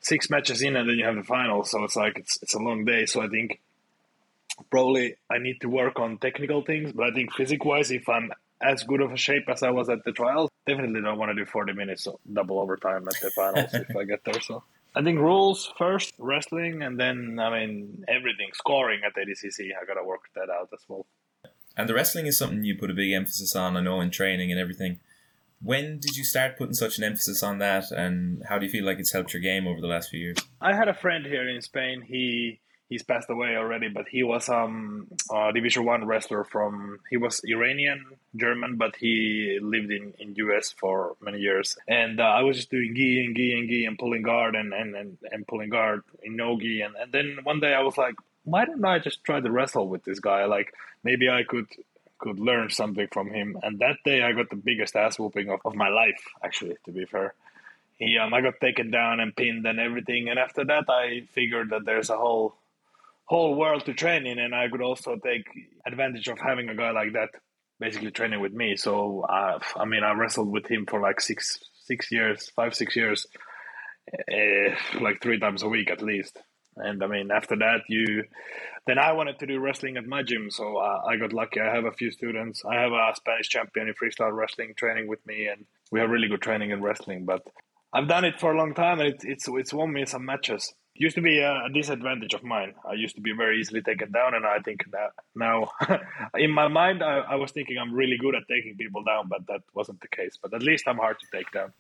six 0.00 0.31
matches 0.31 0.62
in 0.62 0.76
and 0.76 0.88
then 0.88 0.96
you 0.96 1.04
have 1.04 1.16
the 1.16 1.22
final. 1.22 1.64
So 1.64 1.84
it's 1.84 1.96
like 1.96 2.19
it's 2.19 2.38
it's 2.43 2.54
a 2.54 2.58
long 2.58 2.84
day. 2.84 3.06
So 3.06 3.20
I 3.22 3.28
think 3.28 3.60
probably 4.70 5.16
I 5.31 5.38
need 5.38 5.60
to 5.60 5.69
work 5.69 5.98
on 5.98 6.19
technical 6.19 6.62
things, 6.62 6.93
but 6.93 7.06
I 7.06 7.12
think 7.12 7.32
physic 7.32 7.64
wise, 7.64 7.90
if 7.90 8.08
I'm 8.08 8.32
as 8.60 8.84
good 8.84 9.00
of 9.00 9.12
a 9.12 9.16
shape 9.16 9.48
as 9.48 9.62
I 9.62 9.70
was 9.70 9.88
at 9.88 10.04
the 10.04 10.12
trials, 10.12 10.50
definitely 10.66 11.02
don't 11.02 11.19
want 11.19 11.31
to 11.31 11.34
do 11.34 11.44
40 11.44 11.75
minutes 11.75 12.06
of 12.06 12.19
double 12.32 12.58
overtime 12.58 13.06
at 13.06 13.20
the 13.20 13.31
finals 13.31 13.75
if 13.75 13.96
I 13.96 14.04
get 14.04 14.25
there. 14.25 14.40
So 14.40 14.62
I 14.94 15.02
think 15.02 15.19
rules 15.20 15.72
first, 15.76 16.14
wrestling, 16.19 16.82
and 16.82 16.99
then 16.99 17.38
I 17.38 17.50
mean 17.50 18.04
everything. 18.08 18.49
Scoring 18.54 19.00
at 19.04 19.14
ADCC, 19.14 19.70
I 19.81 19.84
gotta 19.84 20.04
work 20.04 20.22
that 20.34 20.49
out 20.49 20.70
as 20.72 20.81
well. 20.88 21.06
And 21.76 21.88
the 21.88 21.94
wrestling 21.94 22.26
is 22.26 22.38
something 22.38 22.64
you 22.64 22.78
put 22.78 22.90
a 22.90 22.94
big 22.94 23.12
emphasis 23.12 23.54
on. 23.54 23.76
I 23.76 23.82
know 23.82 24.00
in 24.00 24.10
training 24.10 24.50
and 24.50 24.58
everything. 24.58 25.00
When 25.62 25.99
did 25.99 26.17
you 26.17 26.25
start 26.25 26.58
putting 26.58 26.75
such 26.75 26.99
an 26.99 27.05
emphasis 27.05 27.43
on 27.43 27.58
that, 27.58 27.91
and 27.91 28.43
how 28.49 28.58
do 28.58 28.67
you 28.67 28.73
feel 28.73 28.85
like 28.85 28.99
it's 28.99 29.12
helped 29.12 29.32
your 29.32 29.43
game 29.43 29.67
over 29.67 29.81
the 29.81 29.87
last 29.87 30.11
few 30.11 30.20
years? 30.20 30.38
I 30.61 30.75
had 30.75 30.88
a 30.88 30.94
friend 30.94 31.25
here 31.25 31.49
in 31.49 31.61
Spain. 31.62 32.03
He 32.03 32.61
he's 32.88 33.03
passed 33.03 33.29
away 33.31 33.56
already, 33.56 33.88
but 33.88 34.08
he 34.08 34.23
was 34.23 34.49
um 34.49 35.08
a 35.32 35.53
Division 35.53 35.85
One 35.85 36.06
wrestler 36.06 36.44
from. 36.44 37.00
He 37.11 37.17
was 37.17 37.41
Iranian 37.44 38.05
German, 38.37 38.76
but 38.76 38.97
he 38.97 39.58
lived 39.62 39.91
in 39.91 40.14
in 40.19 40.35
US 40.37 40.73
for 40.73 41.17
many 41.20 41.38
years. 41.38 41.76
And 41.88 42.20
uh, 42.20 42.25
I 42.25 42.43
was 42.43 42.56
just 42.56 42.70
doing 42.70 42.94
gi 42.94 43.25
and 43.25 43.37
gi 43.37 43.59
and 43.59 43.69
gi 43.69 43.85
and 43.87 43.99
pulling 43.99 44.23
guard 44.23 44.55
and 44.55 44.73
and 44.73 44.94
and, 44.94 45.19
and 45.31 45.47
pulling 45.47 45.70
guard 45.70 46.02
in 46.23 46.37
no 46.37 46.59
gi, 46.59 46.82
and 46.82 46.94
and 46.97 47.12
then 47.12 47.38
one 47.43 47.61
day 47.61 47.75
I 47.75 47.82
was 47.82 47.97
like, 47.97 48.14
why 48.44 48.64
don't 48.64 48.85
I 48.85 48.99
just 48.99 49.25
try 49.25 49.41
to 49.41 49.50
wrestle 49.50 49.88
with 49.88 50.05
this 50.05 50.20
guy? 50.20 50.44
Like 50.44 50.73
maybe 51.02 51.29
I 51.29 51.43
could 51.43 51.67
could 52.18 52.38
learn 52.38 52.70
something 52.70 53.08
from 53.12 53.30
him. 53.30 53.58
And 53.62 53.78
that 53.80 53.98
day, 54.04 54.22
I 54.22 54.32
got 54.32 54.50
the 54.50 54.56
biggest 54.56 54.96
ass 54.96 55.18
whooping 55.18 55.50
of, 55.50 55.60
of 55.64 55.74
my 55.74 55.88
life. 55.88 56.20
Actually, 56.42 56.76
to 56.84 56.92
be 56.92 57.04
fair, 57.04 57.34
he 57.98 58.18
um, 58.18 58.34
I 58.34 58.40
got 58.40 58.60
taken 58.60 58.90
down 58.90 59.20
and 59.20 59.34
pinned 59.34 59.66
and 59.66 59.78
everything. 59.78 60.28
And 60.28 60.38
after 60.38 60.64
that, 60.64 60.84
I 60.88 61.26
figured 61.32 61.70
that 61.70 61.84
there's 61.84 62.10
a 62.10 62.16
whole 62.16 62.54
whole 63.24 63.54
world 63.54 63.84
to 63.86 63.94
train 63.94 64.26
in, 64.26 64.38
and 64.38 64.54
I 64.54 64.68
could 64.68 64.82
also 64.82 65.16
take 65.16 65.46
advantage 65.84 66.28
of 66.28 66.38
having 66.38 66.68
a 66.68 66.74
guy 66.74 66.90
like 66.90 67.12
that 67.14 67.30
basically 67.78 68.10
training 68.10 68.40
with 68.40 68.52
me. 68.52 68.76
So 68.76 69.22
uh, 69.22 69.58
I 69.76 69.84
mean, 69.84 70.04
I 70.04 70.12
wrestled 70.12 70.50
with 70.50 70.66
him 70.66 70.86
for 70.86 71.00
like 71.00 71.20
six 71.20 71.58
six 71.84 72.10
years, 72.10 72.50
five 72.50 72.74
six 72.74 72.96
years, 72.96 73.26
uh, 74.12 75.00
like 75.00 75.20
three 75.20 75.38
times 75.38 75.62
a 75.62 75.68
week 75.68 75.90
at 75.90 76.02
least. 76.02 76.38
And 76.76 77.02
I 77.02 77.06
mean, 77.06 77.31
after 77.31 77.56
that, 77.56 77.82
you 77.88 78.25
then 78.87 78.99
I 78.99 79.12
wanted 79.12 79.38
to 79.40 79.46
do 79.46 79.58
wrestling 79.58 79.96
at 79.96 80.06
my 80.06 80.23
gym, 80.23 80.50
so 80.50 80.76
uh, 80.76 81.02
I 81.06 81.17
got 81.17 81.32
lucky. 81.32 81.61
I 81.61 81.75
have 81.75 81.87
a 81.87 81.93
few 81.93 82.11
students. 82.12 82.64
I 82.64 82.76
have 82.76 82.93
a 82.93 83.12
Spanish 83.17 83.49
champion 83.49 83.88
in 83.88 83.94
freestyle 83.94 84.32
wrestling 84.32 84.75
training 84.76 85.08
with 85.08 85.26
me, 85.26 85.49
and 85.49 85.67
we 85.90 85.99
have 86.00 86.11
really 86.11 86.28
good 86.28 86.43
training 86.43 86.70
in 86.70 86.82
wrestling. 86.82 87.25
But 87.25 87.43
I've 87.93 88.08
done 88.08 88.25
it 88.25 88.38
for 88.38 88.52
a 88.52 88.56
long 88.56 88.75
time, 88.75 89.00
and 89.00 89.08
it, 89.08 89.23
it's 89.25 89.49
it's 89.49 89.73
won 89.73 89.93
me 89.93 90.06
some 90.06 90.25
matches. 90.25 90.73
Used 90.94 91.17
to 91.17 91.20
be 91.20 91.40
a, 91.40 91.69
disadvantage 91.75 92.32
of 92.32 92.43
mine. 92.43 92.75
I 92.88 92.94
used 92.94 93.17
to 93.17 93.20
be 93.20 93.32
very 93.37 93.58
easily 93.61 93.82
taken 93.82 94.12
down, 94.12 94.34
and 94.34 94.46
I 94.46 94.61
think 94.61 94.84
that 94.93 95.11
now, 95.34 95.70
in 96.34 96.50
my 96.50 96.69
mind, 96.69 97.02
I, 97.02 97.19
I 97.19 97.34
was 97.34 97.52
thinking 97.52 97.76
I'm 97.76 97.93
really 97.93 98.17
good 98.17 98.34
at 98.34 98.44
taking 98.49 98.76
people 98.76 99.02
down, 99.05 99.28
but 99.28 99.46
that 99.49 99.61
wasn't 99.75 100.00
the 100.00 100.08
case. 100.08 100.38
But 100.40 100.55
at 100.55 100.62
least 100.62 100.84
I'm 100.87 100.96
hard 100.96 101.19
to 101.20 101.26
take 101.37 101.50
down. 101.52 101.75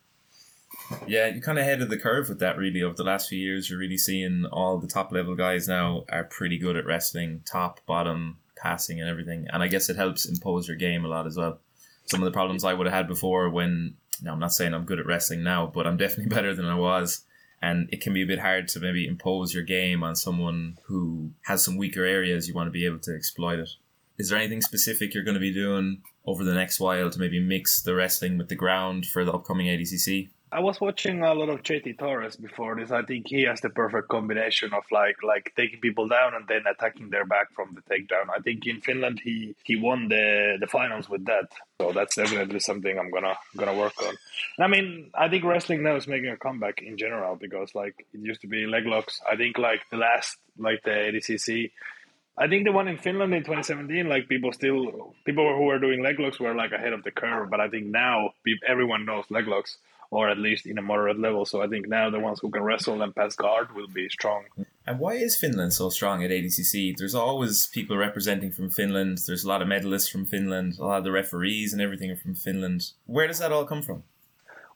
Yeah, 1.06 1.26
you 1.28 1.40
kind 1.40 1.58
of 1.58 1.62
ahead 1.62 1.82
of 1.82 1.90
the 1.90 1.98
curve 1.98 2.28
with 2.28 2.38
that. 2.40 2.56
Really, 2.56 2.82
over 2.82 2.94
the 2.94 3.04
last 3.04 3.28
few 3.28 3.38
years, 3.38 3.68
you're 3.68 3.78
really 3.78 3.98
seeing 3.98 4.46
all 4.52 4.78
the 4.78 4.86
top 4.86 5.12
level 5.12 5.34
guys 5.34 5.68
now 5.68 6.04
are 6.08 6.24
pretty 6.24 6.58
good 6.58 6.76
at 6.76 6.86
wrestling, 6.86 7.42
top, 7.44 7.80
bottom, 7.86 8.38
passing, 8.56 9.00
and 9.00 9.08
everything. 9.08 9.46
And 9.52 9.62
I 9.62 9.68
guess 9.68 9.88
it 9.88 9.96
helps 9.96 10.26
impose 10.26 10.68
your 10.68 10.76
game 10.76 11.04
a 11.04 11.08
lot 11.08 11.26
as 11.26 11.36
well. 11.36 11.60
Some 12.06 12.22
of 12.22 12.24
the 12.24 12.32
problems 12.32 12.64
I 12.64 12.74
would 12.74 12.86
have 12.86 12.94
had 12.94 13.08
before 13.08 13.50
when 13.50 13.96
now 14.22 14.32
I'm 14.32 14.38
not 14.38 14.52
saying 14.52 14.74
I'm 14.74 14.84
good 14.84 15.00
at 15.00 15.06
wrestling 15.06 15.42
now, 15.42 15.66
but 15.66 15.86
I'm 15.86 15.96
definitely 15.98 16.34
better 16.34 16.54
than 16.54 16.66
I 16.66 16.74
was. 16.74 17.24
And 17.62 17.88
it 17.90 18.00
can 18.00 18.12
be 18.12 18.22
a 18.22 18.26
bit 18.26 18.38
hard 18.38 18.68
to 18.68 18.80
maybe 18.80 19.06
impose 19.06 19.54
your 19.54 19.64
game 19.64 20.02
on 20.02 20.14
someone 20.14 20.78
who 20.84 21.32
has 21.42 21.64
some 21.64 21.76
weaker 21.76 22.04
areas. 22.04 22.46
You 22.46 22.54
want 22.54 22.66
to 22.66 22.72
be 22.72 22.84
able 22.84 22.98
to 23.00 23.14
exploit 23.14 23.58
it. 23.58 23.70
Is 24.18 24.28
there 24.28 24.38
anything 24.38 24.60
specific 24.60 25.14
you're 25.14 25.24
going 25.24 25.34
to 25.34 25.40
be 25.40 25.52
doing 25.52 26.02
over 26.26 26.44
the 26.44 26.54
next 26.54 26.80
while 26.80 27.10
to 27.10 27.18
maybe 27.18 27.40
mix 27.40 27.82
the 27.82 27.94
wrestling 27.94 28.36
with 28.38 28.48
the 28.48 28.56
ground 28.56 29.06
for 29.06 29.24
the 29.24 29.32
upcoming 29.32 29.66
ADCC? 29.66 30.30
I 30.52 30.60
was 30.60 30.80
watching 30.80 31.22
a 31.22 31.34
lot 31.34 31.48
of 31.48 31.62
JT 31.62 31.98
Torres 31.98 32.36
before 32.36 32.76
this. 32.76 32.92
I 32.92 33.02
think 33.02 33.26
he 33.28 33.42
has 33.42 33.60
the 33.60 33.68
perfect 33.68 34.08
combination 34.08 34.72
of 34.72 34.84
like 34.92 35.16
like 35.24 35.52
taking 35.56 35.80
people 35.80 36.06
down 36.08 36.34
and 36.34 36.46
then 36.46 36.62
attacking 36.70 37.10
their 37.10 37.24
back 37.24 37.52
from 37.52 37.74
the 37.74 37.82
takedown. 37.82 38.30
I 38.34 38.40
think 38.40 38.64
in 38.64 38.80
Finland 38.80 39.20
he 39.22 39.56
he 39.64 39.74
won 39.74 40.08
the 40.08 40.56
the 40.60 40.68
finals 40.68 41.08
with 41.08 41.24
that. 41.26 41.48
So 41.80 41.92
that's 41.92 42.14
definitely 42.14 42.60
something 42.60 42.96
I'm 42.96 43.10
gonna 43.10 43.36
gonna 43.56 43.74
work 43.76 44.00
on. 44.00 44.14
And 44.56 44.64
I 44.64 44.68
mean, 44.68 45.10
I 45.14 45.28
think 45.28 45.44
wrestling 45.44 45.82
now 45.82 45.96
is 45.96 46.06
making 46.06 46.30
a 46.30 46.36
comeback 46.36 46.80
in 46.80 46.96
general 46.96 47.34
because 47.34 47.74
like 47.74 48.06
it 48.14 48.20
used 48.20 48.42
to 48.42 48.46
be 48.46 48.66
leg 48.66 48.86
locks. 48.86 49.20
I 49.30 49.36
think 49.36 49.58
like 49.58 49.80
the 49.90 49.96
last 49.96 50.36
like 50.56 50.82
the 50.84 50.90
ADCC 50.90 51.72
I 52.38 52.48
think 52.48 52.64
the 52.64 52.72
one 52.72 52.88
in 52.88 52.98
Finland 52.98 53.34
in 53.34 53.42
2017, 53.42 54.08
like 54.08 54.28
people 54.28 54.52
still 54.52 55.14
people 55.24 55.56
who 55.56 55.64
were 55.64 55.78
doing 55.78 56.02
leg 56.02 56.20
locks 56.20 56.38
were 56.38 56.54
like 56.54 56.72
ahead 56.72 56.92
of 56.92 57.02
the 57.02 57.10
curve, 57.10 57.48
but 57.50 57.60
I 57.60 57.68
think 57.68 57.86
now 57.86 58.34
everyone 58.66 59.06
knows 59.06 59.24
leg 59.30 59.46
locks 59.48 59.78
or 60.10 60.28
at 60.28 60.38
least 60.38 60.66
in 60.66 60.78
a 60.78 60.82
moderate 60.82 61.18
level. 61.18 61.44
So 61.44 61.62
I 61.62 61.66
think 61.66 61.88
now 61.88 62.10
the 62.10 62.20
ones 62.20 62.38
who 62.40 62.50
can 62.50 62.62
wrestle 62.62 63.02
and 63.02 63.14
pass 63.14 63.34
guard 63.34 63.74
will 63.74 63.88
be 63.88 64.08
strong. 64.08 64.44
And 64.86 65.00
why 65.00 65.14
is 65.14 65.36
Finland 65.36 65.72
so 65.72 65.88
strong 65.90 66.22
at 66.22 66.30
ADCC? 66.30 66.96
There's 66.96 67.14
always 67.14 67.66
people 67.66 67.96
representing 67.96 68.52
from 68.52 68.70
Finland. 68.70 69.18
There's 69.26 69.44
a 69.44 69.48
lot 69.48 69.62
of 69.62 69.68
medalists 69.68 70.10
from 70.10 70.26
Finland. 70.26 70.78
A 70.78 70.84
lot 70.84 70.98
of 70.98 71.04
the 71.04 71.12
referees 71.12 71.72
and 71.72 71.82
everything 71.82 72.10
are 72.10 72.16
from 72.16 72.34
Finland. 72.34 72.92
Where 73.06 73.26
does 73.26 73.40
that 73.40 73.50
all 73.50 73.64
come 73.64 73.82
from? 73.82 74.04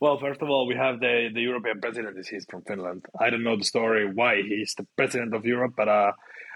Well, 0.00 0.18
first 0.18 0.40
of 0.40 0.48
all, 0.48 0.66
we 0.66 0.76
have 0.76 0.98
the, 0.98 1.28
the 1.32 1.42
European 1.42 1.80
president 1.80 2.18
is 2.18 2.26
he's 2.26 2.46
from 2.46 2.62
Finland. 2.62 3.04
I 3.20 3.28
don't 3.28 3.44
know 3.44 3.56
the 3.56 3.64
story 3.64 4.10
why 4.10 4.42
he's 4.42 4.74
the 4.74 4.86
president 4.96 5.34
of 5.34 5.44
Europe, 5.44 5.74
but 5.76 5.88
uh, 5.88 6.12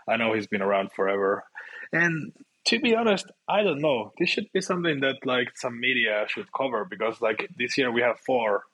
I 0.08 0.16
know 0.16 0.32
he's 0.32 0.46
been 0.46 0.62
around 0.62 0.92
forever. 0.92 1.44
And 1.92 2.32
to 2.66 2.80
be 2.80 2.94
honest, 2.94 3.26
I 3.48 3.62
don't 3.62 3.80
know. 3.80 4.12
This 4.18 4.30
should 4.30 4.46
be 4.52 4.60
something 4.60 5.00
that 5.00 5.16
like 5.24 5.56
some 5.56 5.78
media 5.78 6.24
should 6.28 6.46
cover 6.56 6.86
because 6.88 7.20
like 7.20 7.48
this 7.58 7.76
year 7.76 7.92
we 7.92 8.02
have 8.02 8.18
four 8.20 8.64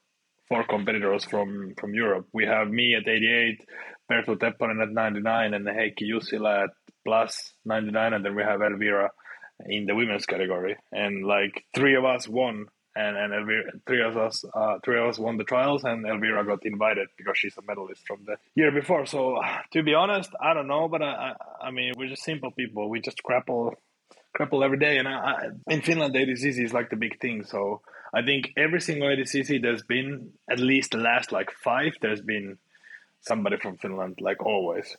four 0.49 0.65
competitors 0.65 1.25
from 1.25 1.75
from 1.79 1.95
Europe. 1.95 2.27
We 2.33 2.47
have 2.47 2.69
me 2.69 2.95
at 2.95 3.09
88, 3.09 3.65
Perttu 4.11 4.37
Tepponen 4.37 4.83
at 4.83 4.91
99, 4.91 5.55
and 5.55 5.67
Heikki 5.67 6.09
Jussila 6.11 6.65
at 6.65 6.71
plus 7.05 7.55
99, 7.65 8.13
and 8.13 8.25
then 8.25 8.35
we 8.35 8.43
have 8.43 8.61
Elvira 8.61 9.11
in 9.67 9.87
the 9.87 9.95
women's 9.95 10.27
category. 10.27 10.77
And 10.93 11.25
like 11.25 11.65
three 11.75 11.95
of 11.97 12.05
us 12.05 12.29
won, 12.29 12.67
and 12.97 13.17
and 13.17 13.33
Elvira, 13.33 13.73
three 13.87 14.03
of 14.03 14.17
us 14.17 14.45
uh, 14.55 14.79
three 14.85 14.99
of 14.99 15.09
us 15.09 15.19
won 15.19 15.37
the 15.37 15.45
trials, 15.45 15.85
and 15.85 16.07
Elvira 16.07 16.45
got 16.45 16.65
invited 16.65 17.09
because 17.17 17.39
she's 17.39 17.57
a 17.57 17.63
medalist 17.63 18.07
from 18.07 18.25
the 18.27 18.37
year 18.55 18.73
before. 18.73 19.07
So 19.07 19.41
to 19.73 19.83
be 19.83 19.95
honest, 19.95 20.31
I 20.41 20.55
don't 20.55 20.67
know, 20.67 20.89
but 20.89 21.03
I 21.03 21.35
I, 21.63 21.67
I 21.67 21.71
mean 21.71 21.93
we're 21.97 22.09
just 22.09 22.25
simple 22.25 22.51
people. 22.51 22.89
We 22.89 23.01
just 23.01 23.23
grapple 23.23 23.75
grapple 24.33 24.65
every 24.65 24.79
day, 24.79 24.99
and 24.99 25.09
I, 25.09 25.13
I, 25.13 25.49
in 25.69 25.83
Finland, 25.83 26.15
the 26.15 26.21
ADCC 26.21 26.65
is 26.65 26.73
like 26.73 26.91
the 26.91 26.97
big 26.97 27.21
thing. 27.21 27.45
So 27.45 27.81
I 28.13 28.23
think 28.23 28.53
every 28.57 28.81
single 28.81 29.09
ADCC 29.09 29.63
there's 29.63 29.83
been 29.83 30.33
at 30.51 30.59
least 30.59 30.93
the 30.93 30.99
last 30.99 31.33
like 31.33 31.51
five. 31.53 31.93
There's 32.01 32.21
been 32.21 32.59
somebody 33.21 33.57
from 33.57 33.77
Finland, 33.77 34.19
like 34.21 34.45
always. 34.45 34.97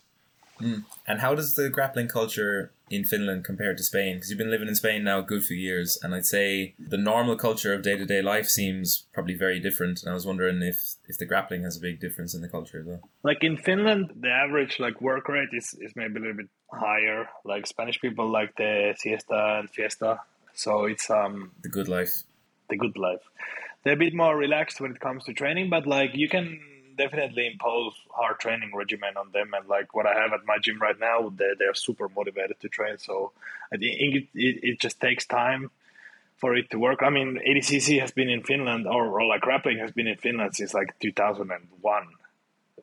Mm. 0.60 0.84
And 1.06 1.20
how 1.20 1.34
does 1.34 1.54
the 1.54 1.68
grappling 1.70 2.08
culture 2.08 2.72
in 2.92 3.04
Finland 3.04 3.44
compared 3.44 3.76
to 3.78 3.82
Spain? 3.82 4.16
Because 4.16 4.28
you've 4.28 4.38
been 4.38 4.50
living 4.50 4.68
in 4.68 4.74
Spain 4.74 5.02
now 5.02 5.18
a 5.18 5.22
good 5.22 5.42
few 5.42 5.56
years, 5.56 5.98
and 6.02 6.14
I'd 6.14 6.26
say 6.26 6.74
the 6.78 6.98
normal 6.98 7.36
culture 7.36 7.72
of 7.72 7.82
day 7.82 7.96
to 7.96 8.04
day 8.04 8.20
life 8.20 8.48
seems 8.48 9.06
probably 9.14 9.34
very 9.34 9.58
different. 9.58 10.02
And 10.02 10.10
I 10.10 10.14
was 10.14 10.26
wondering 10.26 10.62
if 10.62 10.96
if 11.08 11.16
the 11.18 11.24
grappling 11.24 11.62
has 11.64 11.76
a 11.76 11.80
big 11.80 12.00
difference 12.00 12.34
in 12.34 12.42
the 12.42 12.48
culture 12.48 12.80
as 12.80 12.86
well. 12.86 13.00
Like 13.22 13.42
in 13.42 13.56
Finland, 13.56 14.12
the 14.20 14.30
average 14.30 14.78
like 14.78 15.00
work 15.00 15.28
rate 15.28 15.48
is, 15.52 15.74
is 15.80 15.92
maybe 15.96 16.16
a 16.18 16.20
little 16.20 16.36
bit 16.36 16.50
higher. 16.70 17.28
Like 17.44 17.66
Spanish 17.66 18.00
people 18.00 18.30
like 18.30 18.54
the 18.56 18.94
siesta 18.98 19.58
and 19.60 19.70
fiesta, 19.70 20.20
so 20.54 20.84
it's 20.84 21.10
um 21.10 21.52
the 21.62 21.70
good 21.70 21.88
life. 21.88 22.22
The 22.68 22.76
good 22.76 22.96
life. 22.98 23.24
They're 23.84 23.94
a 23.94 24.04
bit 24.06 24.14
more 24.14 24.36
relaxed 24.36 24.80
when 24.80 24.92
it 24.92 25.00
comes 25.00 25.24
to 25.24 25.32
training, 25.32 25.70
but 25.70 25.86
like 25.86 26.10
you 26.14 26.28
can 26.28 26.60
definitely 26.96 27.46
impose 27.46 27.94
hard 28.10 28.38
training 28.40 28.72
regimen 28.74 29.16
on 29.16 29.30
them. 29.32 29.52
And 29.54 29.68
like 29.68 29.94
what 29.94 30.06
I 30.06 30.14
have 30.20 30.32
at 30.32 30.46
my 30.46 30.58
gym 30.58 30.80
right 30.80 30.98
now, 30.98 31.32
they 31.34 31.52
they're 31.58 31.74
super 31.74 32.08
motivated 32.08 32.60
to 32.60 32.68
train. 32.68 32.98
So 32.98 33.32
I 33.72 33.76
think 33.76 33.96
it, 33.98 34.28
it, 34.34 34.58
it 34.62 34.80
just 34.80 35.00
takes 35.00 35.26
time 35.26 35.70
for 36.36 36.56
it 36.56 36.70
to 36.70 36.78
work. 36.78 37.02
I 37.02 37.10
mean, 37.10 37.38
ADCC 37.46 38.00
has 38.00 38.10
been 38.10 38.28
in 38.28 38.42
Finland, 38.42 38.86
or, 38.86 39.20
or 39.20 39.24
like 39.26 39.42
grappling 39.42 39.78
has 39.78 39.92
been 39.92 40.08
in 40.08 40.16
Finland 40.16 40.56
since 40.56 40.74
like 40.74 40.98
2001. 41.00 42.06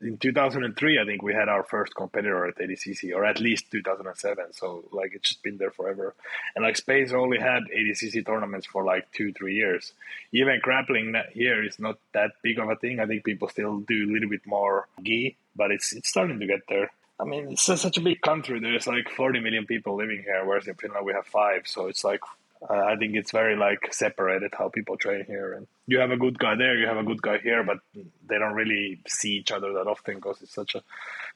In 0.02 0.18
2003, 0.18 1.00
I 1.00 1.06
think 1.06 1.22
we 1.22 1.34
had 1.34 1.50
our 1.50 1.64
first 1.64 1.94
competitor 1.94 2.46
at 2.48 2.58
ADCC, 2.58 3.14
or 3.14 3.26
at 3.26 3.40
least 3.40 3.70
2007. 3.72 4.54
So 4.54 4.86
like 4.92 5.12
it's 5.14 5.30
just 5.30 5.44
been 5.44 5.58
there 5.58 5.72
forever. 5.72 6.16
And 6.56 6.64
like 6.64 6.78
Spain 6.78 7.14
only 7.14 7.38
had 7.38 7.64
ADCC 7.76 8.26
tournaments 8.26 8.66
for 8.66 8.84
like 8.84 9.12
two, 9.12 9.34
three 9.34 9.56
years. 9.56 9.94
Even 10.32 10.60
grappling 10.62 11.14
here 11.34 11.64
is 11.64 11.80
not 11.80 11.98
that 12.14 12.32
big 12.42 12.60
of 12.60 12.70
a 12.70 12.76
thing. 12.76 13.00
I 13.00 13.06
think 13.08 13.26
people 13.26 13.50
still 13.50 13.80
do 13.80 14.06
a 14.10 14.12
little 14.12 14.30
bit 14.30 14.46
more 14.46 14.88
gi, 15.04 15.36
but 15.56 15.72
it's 15.72 15.94
it's 15.94 16.10
starting 16.10 16.40
to 16.40 16.48
get 16.48 16.62
there. 16.70 16.92
I 17.20 17.26
mean, 17.26 17.52
it's 17.52 17.64
such 17.64 17.98
a 17.98 18.02
big 18.02 18.22
country. 18.22 18.60
There's 18.62 18.88
like 18.88 19.10
40 19.10 19.42
million 19.42 19.66
people 19.66 19.96
living 19.98 20.24
here, 20.24 20.46
whereas 20.46 20.68
in 20.68 20.76
Finland 20.76 21.06
we 21.06 21.14
have 21.14 21.26
five. 21.26 21.64
So 21.66 21.88
it's 21.88 22.06
like 22.06 22.22
uh, 22.68 22.74
I 22.74 22.96
think 22.98 23.16
it's 23.16 23.32
very 23.32 23.56
like 23.56 23.94
separated 23.94 24.54
how 24.58 24.70
people 24.70 24.98
train 24.98 25.24
here, 25.26 25.54
and 25.54 25.68
you 25.88 26.00
have 26.00 26.12
a 26.12 26.18
good 26.18 26.38
guy 26.38 26.56
there, 26.56 26.78
you 26.78 26.88
have 26.88 26.98
a 26.98 27.04
good 27.04 27.22
guy 27.22 27.38
here, 27.38 27.64
but 27.64 27.78
they 27.94 28.38
don't 28.38 28.54
really 28.54 29.02
see 29.08 29.34
each 29.38 29.52
other 29.52 29.74
that 29.74 29.88
often 29.88 30.16
because 30.16 30.42
it's 30.42 30.54
such 30.54 30.76
a 30.76 30.84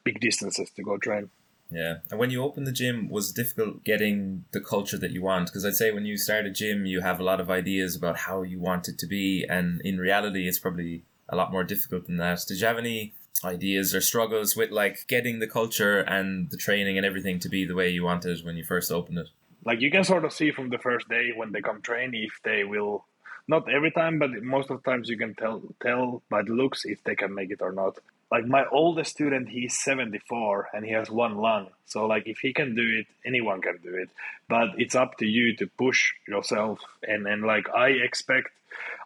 big 0.03 0.19
distances 0.19 0.69
to 0.71 0.83
go 0.83 0.97
train. 0.97 1.29
Yeah, 1.71 1.99
and 2.11 2.19
when 2.19 2.29
you 2.29 2.43
open 2.43 2.65
the 2.65 2.71
gym, 2.71 3.09
was 3.09 3.31
it 3.31 3.35
difficult 3.35 3.83
getting 3.83 4.45
the 4.51 4.61
culture 4.61 4.97
that 4.97 5.11
you 5.11 5.23
want? 5.23 5.47
Because 5.47 5.65
I'd 5.65 5.75
say 5.75 5.91
when 5.91 6.05
you 6.05 6.17
start 6.17 6.45
a 6.45 6.51
gym, 6.51 6.85
you 6.85 7.01
have 7.01 7.19
a 7.19 7.23
lot 7.23 7.39
of 7.39 7.49
ideas 7.49 7.95
about 7.95 8.17
how 8.17 8.43
you 8.43 8.59
want 8.59 8.87
it 8.89 8.97
to 8.99 9.07
be, 9.07 9.45
and 9.49 9.81
in 9.83 9.97
reality, 9.97 10.47
it's 10.47 10.59
probably 10.59 11.05
a 11.29 11.35
lot 11.35 11.51
more 11.51 11.63
difficult 11.63 12.05
than 12.05 12.17
that. 12.17 12.41
Did 12.47 12.59
you 12.59 12.67
have 12.67 12.77
any 12.77 13.13
ideas 13.43 13.95
or 13.95 14.01
struggles 14.01 14.55
with 14.55 14.71
like 14.71 15.07
getting 15.07 15.39
the 15.39 15.47
culture 15.47 15.99
and 15.99 16.49
the 16.49 16.57
training 16.57 16.97
and 16.97 17.05
everything 17.05 17.39
to 17.39 17.49
be 17.49 17.65
the 17.65 17.75
way 17.75 17.89
you 17.89 18.03
wanted 18.03 18.45
when 18.45 18.55
you 18.55 18.63
first 18.63 18.91
opened 18.91 19.17
it? 19.17 19.27
Like 19.65 19.81
you 19.81 19.91
can 19.91 20.03
sort 20.03 20.25
of 20.25 20.33
see 20.33 20.51
from 20.51 20.69
the 20.69 20.77
first 20.77 21.07
day 21.09 21.31
when 21.35 21.51
they 21.51 21.61
come 21.61 21.81
train 21.81 22.13
if 22.13 22.39
they 22.43 22.63
will 22.63 23.05
not 23.47 23.69
every 23.69 23.91
time 23.91 24.19
but 24.19 24.31
most 24.41 24.69
of 24.69 24.81
the 24.81 24.89
times 24.89 25.09
you 25.09 25.17
can 25.17 25.35
tell 25.35 25.61
tell 25.81 26.21
by 26.29 26.41
the 26.41 26.53
looks 26.53 26.85
if 26.85 27.03
they 27.03 27.15
can 27.15 27.33
make 27.33 27.51
it 27.51 27.61
or 27.61 27.71
not. 27.71 27.97
Like 28.31 28.45
my 28.45 28.65
oldest 28.71 29.11
student 29.11 29.49
he's 29.49 29.77
74 29.77 30.69
and 30.73 30.85
he 30.85 30.91
has 30.91 31.09
one 31.09 31.35
lung. 31.37 31.67
So 31.85 32.05
like 32.05 32.23
if 32.25 32.39
he 32.39 32.53
can 32.53 32.75
do 32.75 32.99
it 32.99 33.07
anyone 33.25 33.61
can 33.61 33.77
do 33.83 33.95
it. 33.95 34.09
But 34.47 34.69
it's 34.77 34.95
up 34.95 35.17
to 35.17 35.25
you 35.25 35.55
to 35.57 35.67
push 35.67 36.13
yourself 36.27 36.79
and 37.03 37.27
and 37.27 37.43
like 37.43 37.69
i 37.69 37.89
expect 37.89 38.49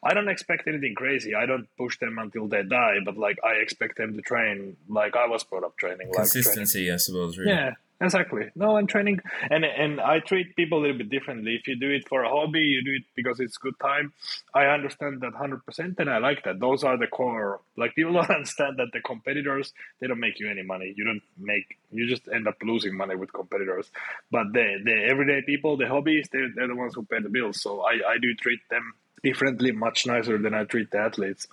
i 0.03 0.13
don't 0.13 0.29
expect 0.29 0.67
anything 0.67 0.95
crazy. 0.95 1.33
I 1.33 1.45
don't 1.45 1.67
push 1.77 1.97
them 1.99 2.19
until 2.19 2.47
they 2.47 2.63
die 2.63 2.97
but 3.03 3.17
like 3.17 3.39
i 3.43 3.53
expect 3.53 3.97
them 3.97 4.15
to 4.15 4.21
train 4.21 4.77
like 4.87 5.15
i 5.15 5.27
was 5.27 5.43
brought 5.43 5.63
up 5.63 5.75
training 5.77 6.11
consistency 6.13 6.79
like 6.79 6.85
training. 6.85 6.93
i 6.93 6.97
suppose 6.97 7.37
really. 7.37 7.51
yeah 7.51 7.71
Exactly. 7.99 8.43
No, 8.55 8.77
I'm 8.77 8.85
training, 8.85 9.21
and 9.49 9.65
and 9.65 9.99
I 9.99 10.19
treat 10.19 10.55
people 10.55 10.77
a 10.77 10.81
little 10.81 10.99
bit 10.99 11.09
differently. 11.09 11.55
If 11.55 11.67
you 11.67 11.75
do 11.79 11.89
it 11.89 12.07
for 12.07 12.21
a 12.23 12.29
hobby, 12.29 12.59
you 12.59 12.83
do 12.83 12.93
it 12.93 13.03
because 13.15 13.39
it's 13.39 13.57
good 13.57 13.73
time. 13.81 14.13
I 14.53 14.65
understand 14.65 15.21
that 15.21 15.33
hundred 15.33 15.65
percent, 15.65 15.95
and 15.97 16.07
I 16.07 16.19
like 16.19 16.43
that. 16.43 16.59
Those 16.59 16.83
are 16.83 16.95
the 16.95 17.07
core. 17.07 17.59
Like 17.75 17.95
people 17.95 18.13
don't 18.17 18.29
understand 18.29 18.77
that 18.77 18.89
the 18.93 19.01
competitors 19.01 19.73
they 19.99 20.05
don't 20.05 20.19
make 20.19 20.39
you 20.39 20.47
any 20.47 20.61
money. 20.61 20.93
You 20.95 21.05
don't 21.05 21.23
make. 21.39 21.79
You 21.91 22.07
just 22.07 22.27
end 22.31 22.47
up 22.47 22.57
losing 22.61 22.95
money 22.95 23.15
with 23.15 23.33
competitors. 23.33 23.89
But 24.29 24.53
the 24.53 24.77
the 24.83 25.05
everyday 25.09 25.41
people, 25.41 25.75
the 25.75 25.87
hobbies, 25.87 26.27
they're, 26.31 26.49
they're 26.55 26.67
the 26.67 26.75
ones 26.75 26.93
who 26.93 27.03
pay 27.03 27.19
the 27.19 27.29
bills. 27.29 27.59
So 27.61 27.81
I 27.81 27.93
I 28.13 28.17
do 28.21 28.35
treat 28.35 28.59
them 28.69 28.93
differently, 29.23 29.71
much 29.71 30.05
nicer 30.05 30.37
than 30.37 30.53
I 30.53 30.65
treat 30.65 30.91
the 30.91 30.99
athletes 30.99 31.47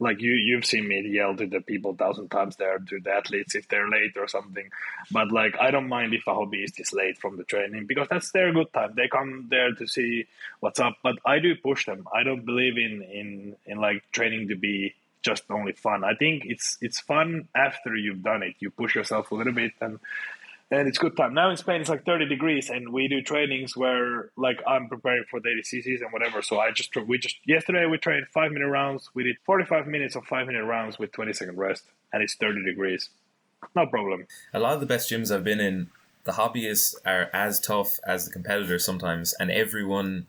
like 0.00 0.20
you 0.20 0.32
you've 0.32 0.64
seen 0.64 0.88
me 0.88 1.06
yell 1.08 1.36
to 1.36 1.46
the 1.46 1.60
people 1.60 1.92
a 1.92 1.94
thousand 1.94 2.30
times 2.30 2.56
there 2.56 2.78
to 2.78 3.00
the 3.00 3.10
athletes 3.10 3.54
if 3.54 3.68
they're 3.68 3.88
late 3.88 4.16
or 4.16 4.26
something. 4.26 4.68
But 5.10 5.30
like 5.30 5.54
i 5.60 5.70
don't 5.70 5.88
mind 5.88 6.14
if 6.14 6.26
a 6.26 6.30
hobbyist 6.30 6.80
is 6.80 6.92
late 6.92 7.18
from 7.18 7.36
the 7.36 7.44
training 7.44 7.86
because 7.86 8.08
that's 8.10 8.32
their 8.32 8.52
good 8.52 8.72
time. 8.72 8.94
They 8.96 9.08
come 9.08 9.46
there 9.50 9.72
to 9.72 9.86
see 9.86 10.26
what's 10.60 10.80
up. 10.80 10.96
But 11.02 11.16
i 11.24 11.38
do 11.38 11.54
push 11.54 11.86
them. 11.86 12.08
I 12.12 12.22
don't 12.22 12.44
believe 12.44 12.76
in 12.76 13.02
in 13.02 13.56
in 13.66 13.78
like 13.78 14.02
training 14.10 14.48
to 14.48 14.56
be 14.56 14.94
just 15.22 15.44
only 15.50 15.72
fun. 15.72 16.02
I 16.02 16.14
think 16.14 16.44
it's 16.46 16.78
it's 16.80 17.00
fun 17.00 17.48
after 17.54 17.94
you've 17.94 18.22
done 18.22 18.42
it. 18.42 18.56
You 18.58 18.70
push 18.70 18.94
yourself 18.94 19.30
a 19.30 19.34
little 19.34 19.52
bit 19.52 19.72
and 19.80 19.98
and 20.70 20.86
it's 20.86 20.98
good 20.98 21.16
time. 21.16 21.34
Now 21.34 21.50
in 21.50 21.56
Spain 21.56 21.80
it's 21.80 21.90
like 21.90 22.04
30 22.04 22.26
degrees, 22.26 22.70
and 22.70 22.92
we 22.92 23.08
do 23.08 23.22
trainings 23.22 23.76
where 23.76 24.30
like 24.36 24.60
I'm 24.66 24.88
preparing 24.88 25.24
for 25.30 25.40
the 25.40 25.48
ADCCs 25.48 26.00
and 26.00 26.12
whatever. 26.12 26.42
So 26.42 26.60
I 26.60 26.70
just 26.70 26.94
we 26.96 27.18
just 27.18 27.36
yesterday 27.44 27.86
we 27.86 27.98
trained 27.98 28.26
five 28.32 28.52
minute 28.52 28.68
rounds. 28.68 29.10
We 29.14 29.24
did 29.24 29.36
45 29.44 29.86
minutes 29.86 30.14
of 30.14 30.24
five 30.24 30.46
minute 30.46 30.64
rounds 30.64 30.98
with 30.98 31.12
20 31.12 31.32
second 31.32 31.56
rest, 31.58 31.84
and 32.12 32.22
it's 32.22 32.34
30 32.34 32.64
degrees. 32.64 33.10
No 33.74 33.86
problem. 33.86 34.26
A 34.54 34.60
lot 34.60 34.74
of 34.74 34.80
the 34.80 34.86
best 34.86 35.10
gyms 35.10 35.34
I've 35.34 35.44
been 35.44 35.60
in, 35.60 35.90
the 36.24 36.32
hobbyists 36.32 36.94
are 37.04 37.28
as 37.32 37.60
tough 37.60 37.98
as 38.06 38.24
the 38.24 38.32
competitors 38.32 38.84
sometimes, 38.84 39.34
and 39.38 39.50
everyone, 39.50 40.26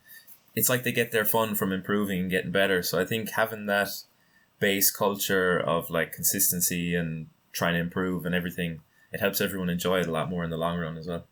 it's 0.56 0.70
like 0.70 0.84
they 0.84 0.92
get 0.92 1.12
their 1.12 1.26
fun 1.26 1.56
from 1.56 1.72
improving 1.72 2.22
and 2.22 2.32
getting 2.32 2.52
better. 2.52 2.84
So 2.84 3.00
I 3.00 3.06
think 3.06 3.32
having 3.32 3.68
that 3.68 3.90
base 4.60 4.92
culture 4.92 5.60
of 5.60 5.90
like 5.90 6.12
consistency 6.12 6.94
and 6.94 7.28
trying 7.54 7.74
to 7.74 7.80
improve 7.80 8.26
and 8.26 8.36
everything 8.36 8.82
it 9.12 9.20
helps 9.20 9.42
everyone 9.42 9.70
enjoy 9.70 10.00
it 10.00 10.08
a 10.08 10.12
lot 10.12 10.30
more 10.30 10.44
in 10.44 10.50
the 10.50 10.58
long 10.58 10.80
run 10.80 10.98
as 10.98 11.08
well. 11.08 11.26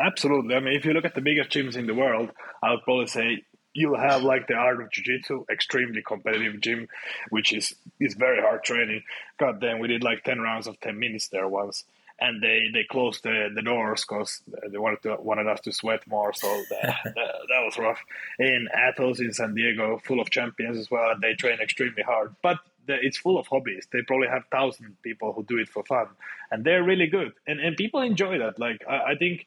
Absolutely. 0.00 0.54
I 0.54 0.60
mean, 0.60 0.74
if 0.74 0.84
you 0.84 0.92
look 0.92 1.04
at 1.04 1.14
the 1.14 1.20
biggest 1.20 1.50
gyms 1.50 1.76
in 1.76 1.86
the 1.86 1.94
world, 1.94 2.30
I 2.62 2.70
would 2.70 2.82
probably 2.82 3.06
say 3.06 3.44
you'll 3.74 3.98
have 3.98 4.22
like 4.22 4.46
the 4.46 4.54
art 4.54 4.80
of 4.80 4.90
jiu-jitsu 4.90 5.44
extremely 5.50 6.00
competitive 6.00 6.60
gym 6.60 6.88
which 7.30 7.52
is 7.52 7.74
is 8.00 8.14
very 8.14 8.40
hard 8.40 8.62
training 8.62 9.02
god 9.36 9.60
damn 9.60 9.80
we 9.80 9.88
did 9.88 10.02
like 10.02 10.22
10 10.22 10.40
rounds 10.40 10.66
of 10.66 10.80
10 10.80 10.98
minutes 10.98 11.28
there 11.28 11.48
once 11.48 11.84
and 12.20 12.40
they 12.40 12.68
they 12.72 12.84
closed 12.84 13.24
the, 13.24 13.48
the 13.52 13.62
doors 13.62 14.04
because 14.08 14.40
they 14.70 14.78
wanted 14.78 15.02
to 15.02 15.16
wanted 15.20 15.48
us 15.48 15.60
to 15.60 15.72
sweat 15.72 16.06
more 16.06 16.32
so 16.32 16.46
that, 16.70 16.96
that, 17.04 17.14
that 17.14 17.64
was 17.64 17.76
rough 17.76 17.98
in 18.38 18.68
Atos 18.74 19.18
in 19.18 19.32
san 19.32 19.54
diego 19.54 20.00
full 20.04 20.20
of 20.20 20.30
champions 20.30 20.78
as 20.78 20.90
well 20.90 21.10
and 21.10 21.20
they 21.20 21.34
train 21.34 21.58
extremely 21.60 22.02
hard 22.02 22.34
but 22.42 22.58
it's 22.88 23.18
full 23.18 23.38
of 23.38 23.46
hobbies. 23.46 23.86
They 23.92 24.02
probably 24.02 24.28
have 24.28 24.44
thousand 24.50 24.96
people 25.02 25.32
who 25.32 25.42
do 25.44 25.58
it 25.58 25.68
for 25.68 25.84
fun, 25.84 26.06
and 26.50 26.64
they're 26.64 26.82
really 26.82 27.06
good. 27.06 27.32
And 27.46 27.60
and 27.60 27.76
people 27.76 28.00
enjoy 28.00 28.38
that. 28.38 28.58
Like 28.58 28.82
I, 28.88 29.12
I 29.12 29.14
think 29.16 29.46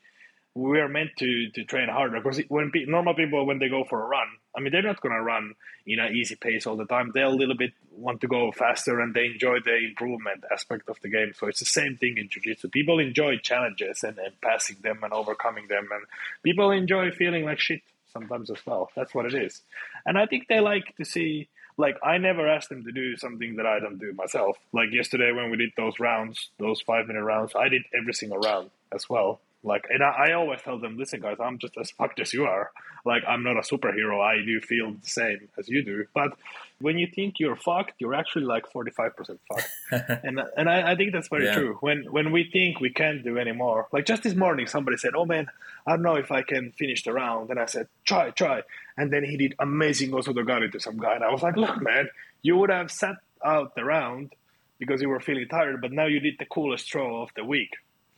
we 0.57 0.79
are 0.79 0.89
meant 0.89 1.11
to 1.19 1.49
to 1.51 1.63
train 1.65 1.87
harder 1.87 2.19
because 2.19 2.41
when 2.49 2.71
pe- 2.71 2.85
normal 2.85 3.13
people 3.13 3.45
when 3.45 3.59
they 3.59 3.69
go 3.69 3.83
for 3.83 4.03
a 4.03 4.07
run, 4.07 4.27
I 4.55 4.61
mean 4.61 4.71
they're 4.71 4.81
not 4.81 5.01
gonna 5.01 5.21
run 5.21 5.53
in 5.85 5.99
an 5.99 6.15
easy 6.15 6.35
pace 6.35 6.65
all 6.65 6.75
the 6.75 6.85
time. 6.85 7.11
They'll 7.13 7.29
a 7.29 7.41
little 7.41 7.55
bit 7.55 7.73
want 7.91 8.21
to 8.21 8.27
go 8.27 8.51
faster, 8.51 8.99
and 8.99 9.13
they 9.13 9.25
enjoy 9.25 9.59
the 9.63 9.75
improvement 9.75 10.43
aspect 10.51 10.89
of 10.89 10.99
the 11.01 11.09
game. 11.09 11.33
So 11.35 11.47
it's 11.47 11.59
the 11.59 11.65
same 11.65 11.97
thing 11.97 12.17
in 12.17 12.29
jiu-jitsu. 12.29 12.69
People 12.69 12.99
enjoy 12.99 13.37
challenges 13.37 14.03
and, 14.03 14.17
and 14.19 14.39
passing 14.41 14.77
them 14.81 14.99
and 15.03 15.13
overcoming 15.13 15.67
them, 15.67 15.87
and 15.91 16.03
people 16.43 16.71
enjoy 16.71 17.11
feeling 17.11 17.45
like 17.45 17.59
shit 17.59 17.81
sometimes 18.11 18.49
as 18.49 18.65
well. 18.65 18.89
That's 18.95 19.13
what 19.13 19.25
it 19.25 19.35
is, 19.35 19.61
and 20.05 20.17
I 20.17 20.25
think 20.25 20.47
they 20.47 20.59
like 20.59 20.95
to 20.97 21.05
see 21.05 21.49
like 21.77 21.97
I 22.03 22.17
never 22.17 22.47
asked 22.47 22.69
them 22.69 22.83
to 22.85 22.91
do 22.91 23.15
something 23.17 23.55
that 23.57 23.65
I 23.65 23.79
don't 23.79 23.99
do 23.99 24.13
myself. 24.13 24.57
Like 24.73 24.91
yesterday 24.91 25.31
when 25.31 25.51
we 25.51 25.57
did 25.57 25.71
those 25.77 25.99
rounds, 25.99 26.49
those 26.59 26.81
five 26.81 27.07
minute 27.07 27.23
rounds, 27.23 27.53
I 27.55 27.69
did 27.69 27.83
every 27.97 28.13
single 28.13 28.39
round 28.39 28.71
as 28.93 29.09
well. 29.09 29.39
Like, 29.63 29.85
and 29.89 30.03
I, 30.03 30.29
I, 30.29 30.33
always 30.33 30.61
tell 30.61 30.79
them, 30.79 30.97
listen, 30.97 31.19
guys, 31.19 31.37
I'm 31.39 31.57
just 31.57 31.77
as 31.77 31.89
fucked 31.91 32.19
as 32.19 32.31
you 32.31 32.45
are. 32.45 32.71
Like, 33.05 33.23
I'm 33.27 33.43
not 33.43 33.57
a 33.57 33.61
superhero. 33.61 34.21
I 34.21 34.43
do 34.45 34.61
feel 34.61 34.93
the 34.93 35.09
same 35.09 35.49
as 35.57 35.67
you 35.67 35.83
do. 35.83 36.05
But 36.13 36.37
when 36.79 36.97
you 36.97 37.07
think 37.07 37.39
you're 37.39 37.55
fucked, 37.55 37.93
you're 37.99 38.13
actually 38.13 38.45
like 38.45 38.65
45% 38.71 39.39
fucked. 39.49 39.69
and 40.23 40.39
and 40.55 40.69
I, 40.69 40.91
I, 40.91 40.95
think 40.95 41.11
that's 41.11 41.27
very 41.27 41.45
yeah. 41.45 41.55
true. 41.55 41.77
When 41.81 42.05
when 42.11 42.31
we 42.31 42.49
think 42.51 42.79
we 42.79 42.91
can't 42.91 43.23
do 43.23 43.39
anymore, 43.39 43.87
like 43.91 44.05
just 44.05 44.23
this 44.23 44.35
morning, 44.35 44.67
somebody 44.67 44.97
said, 44.97 45.13
oh 45.15 45.25
man, 45.25 45.47
I 45.87 45.91
don't 45.91 46.03
know 46.03 46.15
if 46.15 46.31
I 46.31 46.43
can 46.43 46.71
finish 46.73 47.03
the 47.03 47.13
round. 47.13 47.49
And 47.49 47.59
I 47.59 47.65
said, 47.65 47.87
try, 48.05 48.29
try. 48.29 48.61
And 48.95 49.11
then 49.11 49.23
he 49.23 49.37
did 49.37 49.55
amazing 49.59 50.11
osotogari 50.11 50.71
to 50.71 50.79
some 50.79 50.97
guy. 50.97 51.15
And 51.15 51.23
I 51.23 51.31
was 51.31 51.41
like, 51.41 51.57
look, 51.57 51.81
man, 51.81 52.09
you 52.43 52.57
would 52.57 52.69
have 52.69 52.91
sat 52.91 53.15
out 53.43 53.75
the 53.75 53.83
round 53.83 54.33
because 54.77 55.01
you 55.01 55.09
were 55.09 55.19
feeling 55.19 55.47
tired, 55.47 55.81
but 55.81 55.91
now 55.91 56.05
you 56.05 56.19
did 56.19 56.35
the 56.37 56.45
coolest 56.45 56.91
throw 56.91 57.23
of 57.23 57.29
the 57.35 57.43
week 57.43 57.71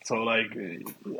so 0.04 0.16
like, 0.16 0.58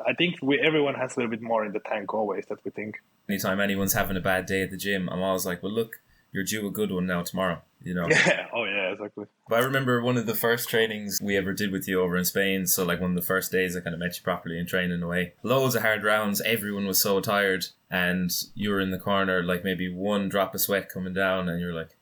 I 0.08 0.14
think 0.14 0.36
we 0.42 0.60
everyone 0.60 0.96
has 0.96 1.16
a 1.16 1.20
little 1.20 1.32
bit 1.32 1.42
more 1.42 1.66
in 1.66 1.72
the 1.72 1.80
tank 1.80 2.14
always 2.14 2.46
that 2.48 2.64
we 2.64 2.72
think. 2.72 3.02
Anytime 3.30 3.60
anyone's 3.60 3.94
having 3.94 4.18
a 4.18 4.22
bad 4.22 4.46
day 4.46 4.62
at 4.62 4.72
the 4.72 4.78
gym, 4.78 5.10
I'm 5.10 5.22
always 5.22 5.46
like, 5.46 5.62
well, 5.62 5.72
look, 5.72 6.02
you're 6.32 6.44
due 6.44 6.68
a 6.68 6.72
good 6.72 6.92
one 6.92 7.06
now 7.06 7.24
tomorrow. 7.24 7.62
You 7.84 7.94
know. 7.94 8.08
Yeah. 8.10 8.48
Oh 8.54 8.66
yeah. 8.66 8.92
Exactly. 8.92 9.26
But 9.48 9.60
I 9.60 9.64
remember 9.64 10.02
one 10.02 10.18
of 10.18 10.26
the 10.26 10.36
first 10.36 10.68
trainings 10.70 11.20
we 11.22 11.38
ever 11.38 11.54
did 11.54 11.72
with 11.72 11.88
you 11.88 12.02
over 12.02 12.18
in 12.18 12.26
Spain. 12.26 12.66
So 12.68 12.84
like 12.84 13.00
one 13.00 13.12
of 13.12 13.16
the 13.16 13.22
first 13.22 13.52
days 13.52 13.78
I 13.78 13.80
kind 13.80 13.94
of 13.94 14.00
met 14.00 14.18
you 14.18 14.24
properly 14.24 14.60
in 14.60 14.66
training 14.66 15.02
away. 15.02 15.34
Loads 15.44 15.76
of 15.76 15.84
hard 15.84 16.04
rounds. 16.04 16.42
Everyone 16.42 16.88
was 16.88 17.02
so 17.02 17.22
tired, 17.22 17.68
and 17.90 18.32
you 18.54 18.72
were 18.72 18.82
in 18.82 18.92
the 18.92 18.98
corner, 18.98 19.44
like 19.44 19.64
maybe 19.64 19.92
one 19.92 20.28
drop 20.28 20.54
of 20.56 20.62
sweat 20.62 20.90
coming 20.90 21.14
down, 21.14 21.48
and 21.48 21.62
you're 21.62 21.74
like, 21.74 21.96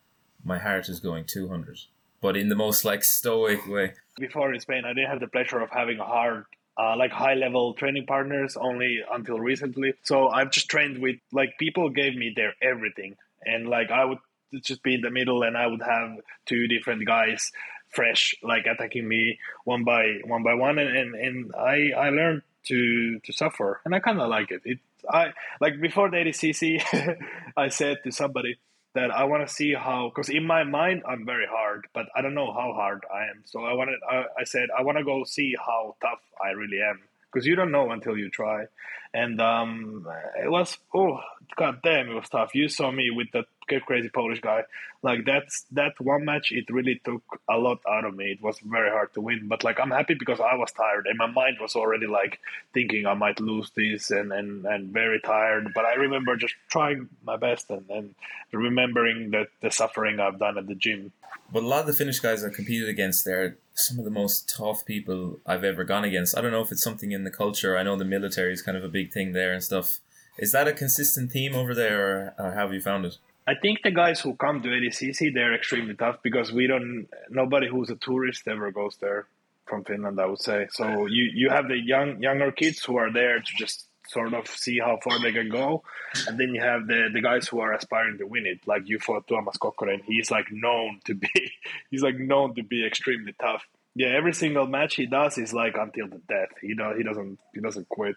my 0.43 0.57
heart 0.57 0.89
is 0.89 1.00
going 1.00 1.25
200 1.25 1.79
but 2.22 2.36
in 2.36 2.50
the 2.50 2.55
most 2.55 2.84
like 2.84 3.03
stoic 3.03 3.67
way. 3.67 3.93
Before 4.19 4.53
in 4.53 4.60
Spain, 4.60 4.84
I 4.86 4.89
didn't 4.89 5.10
have 5.10 5.19
the 5.19 5.27
pleasure 5.27 5.60
of 5.60 5.69
having 5.69 6.00
a 6.00 6.03
hard 6.03 6.46
uh, 6.77 6.96
like 6.98 7.12
high 7.12 7.34
level 7.34 7.74
training 7.74 8.05
partners 8.05 8.55
only 8.55 9.00
until 9.12 9.39
recently. 9.39 9.93
So 10.03 10.29
I've 10.29 10.51
just 10.51 10.69
trained 10.69 11.00
with 11.00 11.17
like 11.31 11.57
people 11.60 11.89
gave 11.89 12.15
me 12.15 12.34
their 12.36 12.53
everything, 12.62 13.15
and 13.43 13.67
like 13.67 13.91
I 13.91 14.05
would 14.05 14.19
just 14.63 14.84
be 14.84 14.96
in 14.96 15.01
the 15.01 15.12
middle, 15.12 15.43
and 15.43 15.57
I 15.57 15.67
would 15.67 15.81
have 15.81 16.17
two 16.46 16.67
different 16.67 17.05
guys 17.05 17.51
fresh 17.89 18.36
like 18.43 18.65
attacking 18.65 19.07
me 19.07 19.39
one 19.63 19.84
by 19.84 20.19
one 20.25 20.43
by 20.43 20.53
one, 20.53 20.77
and 20.77 20.96
and, 20.96 21.15
and 21.15 21.51
I 21.55 21.91
I 21.98 22.10
learned 22.10 22.43
to 22.65 23.19
to 23.19 23.34
suffer, 23.34 23.81
and 23.86 23.96
I 23.96 24.00
kind 24.00 24.19
of 24.19 24.29
like 24.29 24.51
it. 24.51 24.62
It 24.65 24.79
I 25.10 25.31
like 25.62 25.79
before 25.81 26.10
the 26.10 26.17
ADCC, 26.17 27.17
I 27.57 27.69
said 27.69 27.98
to 28.03 28.12
somebody 28.12 28.57
that 28.98 29.12
I 29.12 29.25
want 29.25 29.48
to 29.48 29.54
see 29.54 29.74
how 29.75 30.10
because 30.10 30.30
in 30.30 30.46
my 30.46 30.63
mind 30.63 31.04
I'm 31.08 31.24
very 31.24 31.46
hard, 31.50 31.88
but 31.94 32.08
I 32.16 32.22
don't 32.22 32.34
know 32.34 32.51
how 32.51 32.74
hard 32.74 33.04
I 33.13 33.30
am. 33.30 33.44
So 33.46 33.63
I 33.63 33.74
wanted 33.74 34.00
I, 34.10 34.24
I 34.39 34.44
said 34.44 34.70
I 34.77 34.82
want 34.82 34.98
to 34.98 35.04
go 35.04 35.24
see 35.24 35.56
how 35.56 35.96
tough 36.01 36.20
I 36.44 36.50
really 36.50 36.82
am 36.82 37.00
because 37.32 37.46
you 37.46 37.56
don't 37.56 37.72
know 37.72 37.92
until 37.92 38.18
you 38.18 38.32
try. 38.32 38.66
And 39.13 39.39
um, 39.39 40.08
it 40.44 40.50
was 40.50 40.77
oh 40.96 41.20
god 41.56 41.82
damn, 41.84 42.10
it 42.10 42.16
was 42.16 42.27
tough. 42.30 42.56
You 42.56 42.70
saw 42.70 42.92
me 42.92 43.12
with 43.12 43.27
crazy 43.67 44.09
Polish 44.09 44.41
guy. 44.41 44.63
Like 45.03 45.25
that's 45.25 45.65
that 45.71 45.93
one 46.00 46.25
match. 46.25 46.51
It 46.51 46.69
really 46.69 47.01
took 47.03 47.24
a 47.50 47.57
lot 47.57 47.79
out 47.88 48.05
of 48.05 48.15
me. 48.15 48.31
It 48.31 48.41
was 48.41 48.59
very 48.59 48.89
hard 48.89 49.13
to 49.13 49.21
win, 49.21 49.47
but 49.47 49.63
like 49.63 49.79
I'm 49.79 49.91
happy 49.91 50.15
because 50.15 50.39
I 50.39 50.55
was 50.55 50.71
tired 50.71 51.05
and 51.07 51.17
my 51.17 51.27
mind 51.27 51.57
was 51.62 51.75
already 51.75 52.07
like 52.07 52.39
thinking 52.74 53.05
I 53.05 53.13
might 53.13 53.39
lose 53.39 53.71
this 53.75 54.09
and 54.12 54.31
and 54.31 54.65
and 54.65 54.91
very 54.91 55.19
tired. 55.19 55.71
But 55.75 55.86
I 55.86 55.93
remember 55.93 56.36
just 56.36 56.55
trying 56.69 57.09
my 57.24 57.38
best 57.38 57.69
and 57.69 57.89
and 57.89 58.15
remembering 58.51 59.31
that 59.31 59.50
the 59.62 59.71
suffering 59.71 60.19
I've 60.19 60.39
done 60.39 60.57
at 60.57 60.67
the 60.67 60.75
gym. 60.75 61.12
But 61.51 61.63
a 61.63 61.67
lot 61.67 61.81
of 61.81 61.88
the 61.88 61.93
Finnish 61.93 62.19
guys 62.19 62.43
I 62.43 62.50
competed 62.50 62.89
against, 62.89 63.24
they're 63.24 63.57
some 63.74 64.00
of 64.00 64.05
the 64.05 64.12
most 64.12 64.50
tough 64.50 64.86
people 64.86 65.39
I've 65.45 65.63
ever 65.63 65.83
gone 65.83 66.03
against. 66.03 66.38
I 66.38 66.41
don't 66.41 66.51
know 66.51 66.62
if 66.62 66.71
it's 66.71 66.83
something 66.83 67.12
in 67.12 67.24
the 67.24 67.31
culture. 67.31 67.77
I 67.77 67.83
know 67.83 67.95
the 67.95 68.03
military 68.05 68.51
is 68.51 68.62
kind 68.62 68.77
of 68.77 68.83
a 68.83 68.89
big 68.89 69.13
thing 69.13 69.31
there 69.31 69.53
and 69.53 69.63
stuff. 69.63 70.00
Is 70.38 70.51
that 70.51 70.67
a 70.67 70.74
consistent 70.74 71.31
theme 71.31 71.55
over 71.55 71.74
there, 71.74 72.33
or, 72.38 72.45
or 72.45 72.51
how 72.51 72.62
have 72.62 72.74
you 72.74 72.81
found 72.81 73.05
it? 73.05 73.17
I 73.48 73.56
think 73.56 73.82
the 73.82 73.92
guys 73.92 74.20
who 74.20 74.36
come 74.36 74.62
to 74.62 74.68
ADCC 74.68 75.34
they're 75.34 75.56
extremely 75.56 75.96
tough 75.96 76.18
because 76.22 76.51
we 76.51 76.68
don't. 76.68 77.08
Nobody 77.30 77.68
who's 77.70 77.89
a 77.89 77.96
tourist 77.96 78.48
ever 78.48 78.72
goes 78.72 78.98
there 78.98 79.27
from 79.66 79.86
Finland. 79.86 80.20
I 80.20 80.25
would 80.25 80.42
say 80.42 80.68
so. 80.72 81.06
You 81.06 81.32
you 81.34 81.50
have 81.50 81.68
the 81.70 81.77
young 81.77 82.22
younger 82.22 82.51
kids 82.51 82.84
who 82.84 82.98
are 82.98 83.12
there 83.12 83.39
to 83.39 83.51
just 83.58 83.86
sort 84.10 84.34
of 84.34 84.48
see 84.48 84.80
how 84.80 84.98
far 85.04 85.20
they 85.20 85.32
can 85.32 85.50
go, 85.50 85.84
and 86.27 86.38
then 86.38 86.50
you 86.54 86.62
have 86.62 86.88
the 86.88 87.10
the 87.13 87.22
guys 87.22 87.48
who 87.48 87.62
are 87.62 87.74
aspiring 87.74 88.18
to 88.18 88.25
win 88.27 88.46
it. 88.46 88.60
Like 88.68 88.84
you 88.89 89.00
fought 89.00 89.27
Tuomas 89.27 89.58
Kokkonen. 89.58 90.01
He's 90.06 90.30
like 90.30 90.48
known 90.51 91.00
to 91.06 91.16
be. 91.16 91.30
He's 91.89 92.01
like 92.01 92.18
known 92.20 92.56
to 92.56 92.63
be 92.63 92.86
extremely 92.86 93.34
tough. 93.39 93.63
Yeah, 93.96 94.10
every 94.10 94.34
single 94.34 94.68
match 94.68 94.96
he 94.96 95.06
does 95.06 95.38
is 95.38 95.54
like 95.54 95.75
until 95.77 96.08
the 96.08 96.22
death. 96.27 96.50
He 96.62 96.75
does. 96.75 96.98
He 96.98 97.04
doesn't. 97.04 97.39
He 97.54 97.62
doesn't 97.62 97.88
quit. 97.88 98.16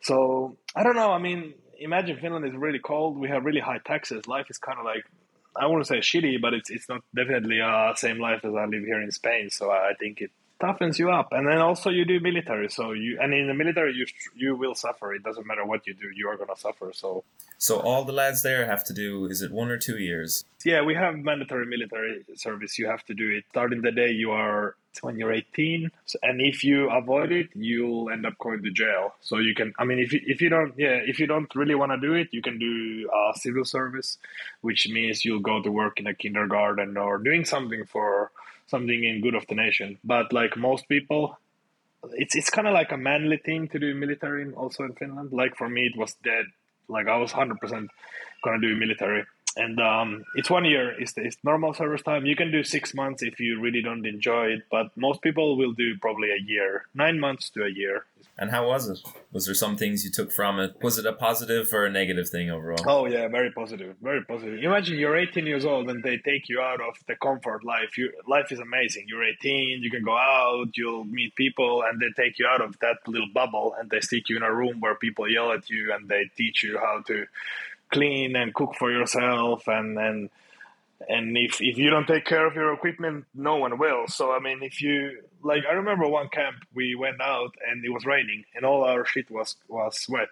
So 0.00 0.56
I 0.74 0.82
don't 0.82 0.96
know. 0.96 1.10
I 1.10 1.18
mean, 1.18 1.54
imagine 1.78 2.18
Finland 2.18 2.46
is 2.46 2.54
really 2.54 2.78
cold. 2.78 3.18
We 3.18 3.28
have 3.28 3.44
really 3.44 3.60
high 3.60 3.78
taxes. 3.78 4.26
Life 4.26 4.46
is 4.50 4.58
kind 4.58 4.78
of 4.78 4.84
like 4.84 5.04
I 5.56 5.66
to 5.66 5.84
say 5.84 5.98
shitty, 5.98 6.40
but 6.40 6.54
it's 6.54 6.70
it's 6.70 6.88
not 6.88 7.02
definitely 7.14 7.60
uh 7.60 7.94
same 7.94 8.18
life 8.18 8.44
as 8.44 8.54
I 8.54 8.66
live 8.66 8.84
here 8.84 9.00
in 9.00 9.10
Spain. 9.10 9.50
So 9.50 9.70
I 9.70 9.92
think 9.98 10.20
it 10.20 10.30
toughens 10.60 10.98
you 10.98 11.10
up, 11.10 11.28
and 11.32 11.46
then 11.46 11.58
also 11.58 11.90
you 11.90 12.04
do 12.04 12.20
military. 12.20 12.68
So 12.70 12.92
you 12.92 13.18
and 13.20 13.32
in 13.32 13.46
the 13.46 13.54
military 13.54 13.94
you 13.94 14.06
you 14.34 14.56
will 14.56 14.74
suffer. 14.74 15.14
It 15.14 15.22
doesn't 15.22 15.46
matter 15.46 15.64
what 15.64 15.86
you 15.86 15.94
do, 15.94 16.08
you 16.14 16.28
are 16.28 16.36
gonna 16.36 16.56
suffer. 16.56 16.92
So 16.92 17.24
so 17.58 17.80
all 17.80 18.04
the 18.04 18.12
lads 18.12 18.42
there 18.42 18.66
have 18.66 18.84
to 18.84 18.92
do 18.92 19.26
is 19.26 19.42
it 19.42 19.50
one 19.52 19.70
or 19.70 19.78
two 19.78 19.98
years? 19.98 20.44
Yeah, 20.64 20.82
we 20.82 20.94
have 20.94 21.16
mandatory 21.16 21.66
military 21.66 22.24
service. 22.34 22.78
You 22.78 22.86
have 22.86 23.04
to 23.04 23.14
do 23.14 23.30
it 23.30 23.44
starting 23.50 23.82
the 23.82 23.92
day 23.92 24.10
you 24.10 24.32
are 24.32 24.76
when 25.02 25.18
you're 25.18 25.32
18 25.32 25.90
and 26.22 26.40
if 26.40 26.64
you 26.64 26.90
avoid 26.90 27.32
it 27.32 27.48
you'll 27.54 28.10
end 28.10 28.26
up 28.26 28.36
going 28.38 28.62
to 28.62 28.70
jail 28.70 29.14
so 29.20 29.38
you 29.38 29.54
can 29.54 29.72
i 29.78 29.84
mean 29.84 29.98
if 29.98 30.12
you, 30.12 30.20
if 30.24 30.40
you 30.40 30.48
don't 30.48 30.74
yeah 30.76 31.00
if 31.04 31.18
you 31.18 31.26
don't 31.26 31.54
really 31.54 31.74
want 31.74 31.92
to 31.92 31.98
do 31.98 32.14
it 32.14 32.28
you 32.32 32.42
can 32.42 32.58
do 32.58 33.08
uh, 33.10 33.32
civil 33.34 33.64
service 33.64 34.18
which 34.60 34.88
means 34.88 35.24
you'll 35.24 35.40
go 35.40 35.62
to 35.62 35.70
work 35.70 35.98
in 36.00 36.06
a 36.06 36.14
kindergarten 36.14 36.96
or 36.96 37.18
doing 37.18 37.44
something 37.44 37.84
for 37.84 38.30
something 38.66 39.04
in 39.04 39.20
good 39.20 39.34
of 39.34 39.46
the 39.48 39.54
nation 39.54 39.98
but 40.04 40.32
like 40.32 40.56
most 40.56 40.88
people 40.88 41.38
it's 42.12 42.34
it's 42.34 42.50
kind 42.50 42.66
of 42.66 42.74
like 42.74 42.92
a 42.92 42.96
manly 42.96 43.36
thing 43.36 43.68
to 43.68 43.78
do 43.78 43.94
military 43.94 44.50
also 44.52 44.84
in 44.84 44.92
finland 44.94 45.32
like 45.32 45.56
for 45.56 45.68
me 45.68 45.82
it 45.86 45.96
was 45.96 46.14
dead 46.24 46.46
like 46.88 47.08
i 47.08 47.16
was 47.16 47.32
100% 47.32 47.88
gonna 48.44 48.60
do 48.60 48.76
military 48.76 49.24
and 49.56 49.80
um, 49.80 50.24
it's 50.34 50.50
one 50.50 50.64
year 50.64 51.00
is 51.00 51.14
the 51.14 51.22
it's 51.22 51.38
normal 51.42 51.72
service 51.72 52.02
time. 52.02 52.26
You 52.26 52.36
can 52.36 52.52
do 52.52 52.62
six 52.62 52.94
months 52.94 53.22
if 53.22 53.40
you 53.40 53.60
really 53.60 53.82
don't 53.82 54.06
enjoy 54.06 54.46
it, 54.48 54.62
but 54.70 54.88
most 54.96 55.22
people 55.22 55.56
will 55.56 55.72
do 55.72 55.96
probably 56.00 56.30
a 56.30 56.40
year, 56.40 56.84
nine 56.94 57.18
months 57.18 57.50
to 57.50 57.64
a 57.64 57.70
year. 57.70 58.04
And 58.38 58.50
how 58.50 58.68
was 58.68 58.86
it? 58.90 58.98
Was 59.32 59.46
there 59.46 59.54
some 59.54 59.78
things 59.78 60.04
you 60.04 60.10
took 60.10 60.30
from 60.30 60.60
it? 60.60 60.76
Was 60.82 60.98
it 60.98 61.06
a 61.06 61.12
positive 61.14 61.72
or 61.72 61.86
a 61.86 61.90
negative 61.90 62.28
thing 62.28 62.50
overall? 62.50 62.78
Oh 62.86 63.06
yeah, 63.06 63.28
very 63.28 63.50
positive, 63.50 63.96
very 64.02 64.22
positive. 64.22 64.62
Imagine 64.62 64.98
you're 64.98 65.16
18 65.16 65.46
years 65.46 65.64
old 65.64 65.88
and 65.88 66.02
they 66.02 66.18
take 66.18 66.50
you 66.50 66.60
out 66.60 66.82
of 66.82 66.96
the 67.08 67.16
comfort 67.16 67.64
life. 67.64 67.96
You, 67.96 68.12
life 68.28 68.52
is 68.52 68.58
amazing. 68.58 69.06
You're 69.08 69.24
18, 69.24 69.82
you 69.82 69.90
can 69.90 70.04
go 70.04 70.16
out, 70.18 70.68
you'll 70.74 71.04
meet 71.04 71.34
people, 71.34 71.82
and 71.82 71.98
they 71.98 72.10
take 72.22 72.38
you 72.38 72.46
out 72.46 72.60
of 72.60 72.78
that 72.80 72.98
little 73.06 73.28
bubble 73.32 73.74
and 73.78 73.88
they 73.88 74.00
stick 74.00 74.28
you 74.28 74.36
in 74.36 74.42
a 74.42 74.52
room 74.52 74.80
where 74.80 74.96
people 74.96 75.26
yell 75.30 75.50
at 75.52 75.70
you 75.70 75.94
and 75.94 76.06
they 76.06 76.30
teach 76.36 76.62
you 76.62 76.78
how 76.78 77.00
to 77.06 77.24
clean 77.92 78.36
and 78.36 78.54
cook 78.54 78.74
for 78.78 78.90
yourself 78.90 79.66
and 79.68 79.98
and 79.98 80.30
and 81.08 81.36
if 81.36 81.60
if 81.60 81.76
you 81.78 81.90
don't 81.90 82.06
take 82.06 82.24
care 82.24 82.46
of 82.46 82.54
your 82.54 82.72
equipment 82.72 83.24
no 83.34 83.56
one 83.56 83.78
will. 83.78 84.06
So 84.08 84.32
i 84.32 84.38
mean 84.40 84.62
if 84.62 84.80
you 84.80 85.22
like 85.42 85.64
i 85.68 85.72
remember 85.72 86.08
one 86.08 86.28
camp 86.28 86.56
we 86.74 86.94
went 86.94 87.20
out 87.20 87.54
and 87.68 87.84
it 87.84 87.90
was 87.90 88.04
raining 88.04 88.44
and 88.54 88.64
all 88.64 88.84
our 88.84 89.04
shit 89.04 89.30
was 89.30 89.56
was 89.68 90.06
wet. 90.08 90.28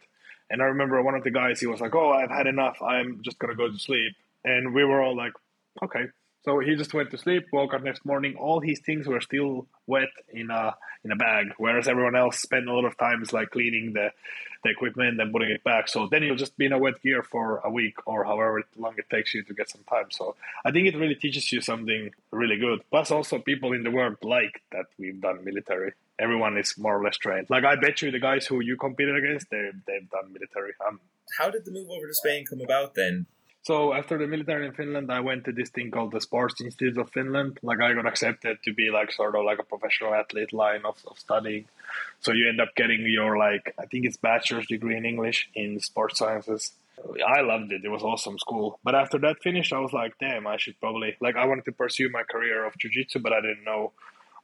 And 0.50 0.60
i 0.62 0.66
remember 0.66 1.02
one 1.02 1.14
of 1.14 1.24
the 1.24 1.30
guys 1.30 1.60
he 1.60 1.66
was 1.66 1.80
like 1.80 1.94
oh 1.94 2.12
i've 2.12 2.30
had 2.30 2.46
enough. 2.46 2.78
I'm 2.82 3.20
just 3.22 3.38
gonna 3.38 3.54
go 3.54 3.70
to 3.70 3.78
sleep. 3.78 4.14
And 4.44 4.74
we 4.74 4.84
were 4.84 5.02
all 5.02 5.16
like 5.16 5.32
okay 5.82 6.06
so 6.44 6.58
he 6.58 6.76
just 6.76 6.92
went 6.92 7.10
to 7.10 7.18
sleep, 7.18 7.46
woke 7.52 7.72
up 7.72 7.82
next 7.82 8.04
morning. 8.04 8.36
All 8.36 8.60
his 8.60 8.80
things 8.80 9.06
were 9.06 9.20
still 9.20 9.66
wet 9.86 10.10
in 10.30 10.50
a 10.50 10.76
in 11.02 11.10
a 11.10 11.16
bag, 11.16 11.52
whereas 11.56 11.88
everyone 11.88 12.16
else 12.16 12.38
spent 12.38 12.68
a 12.68 12.72
lot 12.72 12.84
of 12.84 12.96
times 12.98 13.32
like 13.32 13.50
cleaning 13.50 13.92
the 13.94 14.10
the 14.62 14.70
equipment 14.70 15.20
and 15.20 15.32
putting 15.32 15.50
it 15.50 15.62
back. 15.62 15.88
So 15.88 16.08
then 16.10 16.22
you'll 16.22 16.36
just 16.36 16.56
be 16.56 16.66
in 16.66 16.72
a 16.72 16.78
wet 16.78 17.00
gear 17.02 17.22
for 17.22 17.58
a 17.64 17.70
week 17.70 17.96
or 18.06 18.24
however 18.24 18.62
long 18.76 18.94
it 18.96 19.08
takes 19.10 19.34
you 19.34 19.42
to 19.44 19.54
get 19.54 19.70
some 19.70 19.82
time. 19.88 20.10
So 20.10 20.36
I 20.64 20.70
think 20.70 20.88
it 20.88 20.96
really 20.96 21.14
teaches 21.14 21.52
you 21.52 21.60
something 21.60 22.10
really 22.30 22.56
good. 22.56 22.80
Plus, 22.90 23.10
also 23.10 23.38
people 23.38 23.72
in 23.72 23.82
the 23.82 23.90
world 23.90 24.16
like 24.22 24.62
that 24.72 24.86
we've 24.98 25.20
done 25.20 25.44
military. 25.44 25.92
Everyone 26.18 26.56
is 26.56 26.78
more 26.78 26.98
or 26.98 27.04
less 27.04 27.16
trained. 27.16 27.48
Like 27.50 27.64
I 27.64 27.76
bet 27.76 28.00
you, 28.02 28.10
the 28.10 28.20
guys 28.20 28.46
who 28.46 28.60
you 28.60 28.76
competed 28.76 29.16
against, 29.16 29.50
they 29.50 29.70
they've 29.86 30.08
done 30.10 30.32
military. 30.32 30.72
Um, 30.86 31.00
How 31.38 31.50
did 31.50 31.64
the 31.64 31.70
move 31.70 31.90
over 31.90 32.06
to 32.06 32.14
Spain 32.14 32.44
come 32.48 32.60
about 32.60 32.94
then? 32.94 33.26
So 33.64 33.94
after 33.94 34.18
the 34.18 34.26
military 34.26 34.66
in 34.66 34.74
Finland, 34.74 35.10
I 35.10 35.20
went 35.20 35.46
to 35.46 35.52
this 35.52 35.70
thing 35.70 35.90
called 35.90 36.12
the 36.12 36.20
Sports 36.20 36.60
Institute 36.60 36.98
of 36.98 37.10
Finland. 37.10 37.58
Like 37.62 37.80
I 37.80 37.94
got 37.94 38.06
accepted 38.06 38.58
to 38.62 38.74
be 38.74 38.90
like 38.90 39.10
sort 39.10 39.34
of 39.34 39.44
like 39.44 39.58
a 39.58 39.62
professional 39.62 40.14
athlete 40.14 40.52
line 40.52 40.82
of, 40.84 40.98
of 41.06 41.18
studying. 41.18 41.64
So 42.20 42.32
you 42.32 42.50
end 42.50 42.60
up 42.60 42.74
getting 42.76 43.00
your 43.06 43.38
like 43.38 43.74
I 43.78 43.86
think 43.86 44.04
it's 44.04 44.18
bachelor's 44.18 44.66
degree 44.66 44.98
in 44.98 45.06
English 45.06 45.48
in 45.54 45.80
sports 45.80 46.18
sciences. 46.18 46.72
I 47.26 47.40
loved 47.40 47.72
it. 47.72 47.84
It 47.84 47.88
was 47.88 48.02
awesome 48.02 48.38
school. 48.38 48.78
But 48.84 48.94
after 48.94 49.18
that 49.20 49.42
finished, 49.42 49.72
I 49.72 49.78
was 49.78 49.94
like, 49.94 50.12
damn, 50.20 50.46
I 50.46 50.58
should 50.58 50.78
probably 50.78 51.16
like 51.22 51.36
I 51.36 51.46
wanted 51.46 51.64
to 51.64 51.72
pursue 51.72 52.10
my 52.10 52.22
career 52.22 52.66
of 52.66 52.76
jiu-jitsu, 52.76 53.20
but 53.20 53.32
I 53.32 53.40
didn't 53.40 53.64
know 53.64 53.92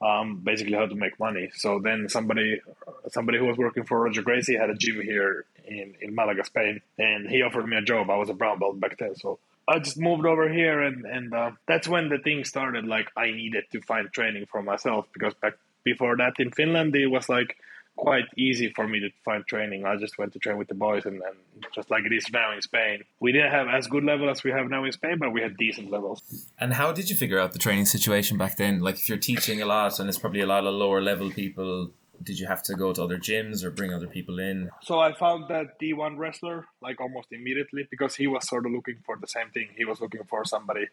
um, 0.00 0.40
basically 0.42 0.74
how 0.74 0.86
to 0.86 0.94
make 0.94 1.18
money. 1.18 1.50
So 1.54 1.78
then 1.78 2.08
somebody 2.08 2.60
somebody 3.08 3.38
who 3.38 3.46
was 3.46 3.58
working 3.58 3.84
for 3.84 4.00
Roger 4.00 4.22
Gracie 4.22 4.56
had 4.56 4.70
a 4.70 4.74
gym 4.74 5.00
here 5.00 5.44
in, 5.66 5.94
in 6.00 6.14
Malaga, 6.14 6.44
Spain, 6.44 6.80
and 6.98 7.28
he 7.28 7.42
offered 7.42 7.66
me 7.66 7.76
a 7.76 7.82
job. 7.82 8.10
I 8.10 8.16
was 8.16 8.30
a 8.30 8.34
brown 8.34 8.58
belt 8.58 8.80
back 8.80 8.98
then, 8.98 9.14
so 9.14 9.38
I 9.68 9.78
just 9.78 9.98
moved 9.98 10.26
over 10.26 10.48
here, 10.48 10.80
and 10.80 11.04
and 11.04 11.34
uh, 11.34 11.50
that's 11.66 11.86
when 11.86 12.08
the 12.08 12.18
thing 12.18 12.44
started. 12.44 12.86
Like 12.86 13.10
I 13.16 13.30
needed 13.30 13.64
to 13.72 13.80
find 13.82 14.10
training 14.12 14.46
for 14.50 14.62
myself 14.62 15.06
because 15.12 15.34
back 15.34 15.54
before 15.84 16.16
that 16.16 16.34
in 16.38 16.50
Finland 16.50 16.94
it 16.94 17.06
was 17.06 17.28
like 17.28 17.56
quite 17.96 18.24
easy 18.36 18.72
for 18.74 18.88
me 18.88 19.00
to 19.00 19.10
find 19.24 19.46
training. 19.46 19.84
I 19.84 19.96
just 19.96 20.18
went 20.18 20.32
to 20.32 20.38
train 20.38 20.56
with 20.56 20.68
the 20.68 20.74
boys, 20.74 21.04
and, 21.04 21.20
then 21.20 21.32
just 21.74 21.90
like 21.90 22.04
it 22.04 22.12
is 22.12 22.30
now 22.32 22.52
in 22.52 22.62
Spain, 22.62 23.02
we 23.20 23.32
didn't 23.32 23.50
have 23.50 23.68
as 23.68 23.86
good 23.86 24.04
level 24.04 24.30
as 24.30 24.42
we 24.42 24.50
have 24.50 24.68
now 24.68 24.84
in 24.84 24.92
Spain, 24.92 25.18
but 25.18 25.32
we 25.32 25.42
had 25.42 25.56
decent 25.56 25.90
levels. 25.90 26.22
And 26.58 26.74
how 26.74 26.92
did 26.92 27.10
you 27.10 27.16
figure 27.16 27.38
out 27.38 27.52
the 27.52 27.58
training 27.58 27.86
situation 27.86 28.38
back 28.38 28.56
then? 28.56 28.80
Like, 28.80 28.96
if 28.96 29.08
you're 29.08 29.18
teaching 29.18 29.60
a 29.60 29.66
lot, 29.66 29.98
and 29.98 30.08
it's 30.08 30.18
probably 30.18 30.40
a 30.40 30.46
lot 30.46 30.66
of 30.66 30.74
lower 30.74 31.00
level 31.00 31.30
people 31.30 31.90
did 32.22 32.38
you 32.38 32.46
have 32.46 32.62
to 32.64 32.74
go 32.74 32.92
to 32.92 33.02
other 33.02 33.18
gyms 33.18 33.64
or 33.64 33.70
bring 33.70 33.92
other 33.92 34.06
people 34.06 34.38
in? 34.38 34.70
So 34.82 34.98
I 34.98 35.14
found 35.14 35.48
that 35.48 35.78
D1 35.80 36.18
wrestler 36.18 36.66
like 36.82 37.00
almost 37.00 37.28
immediately 37.32 37.86
because 37.90 38.14
he 38.14 38.26
was 38.26 38.46
sort 38.48 38.66
of 38.66 38.72
looking 38.72 38.98
for 39.04 39.16
the 39.16 39.26
same 39.26 39.50
thing. 39.50 39.68
He 39.76 39.84
was 39.84 40.00
looking 40.00 40.24
for 40.24 40.44
somebody 40.44 40.86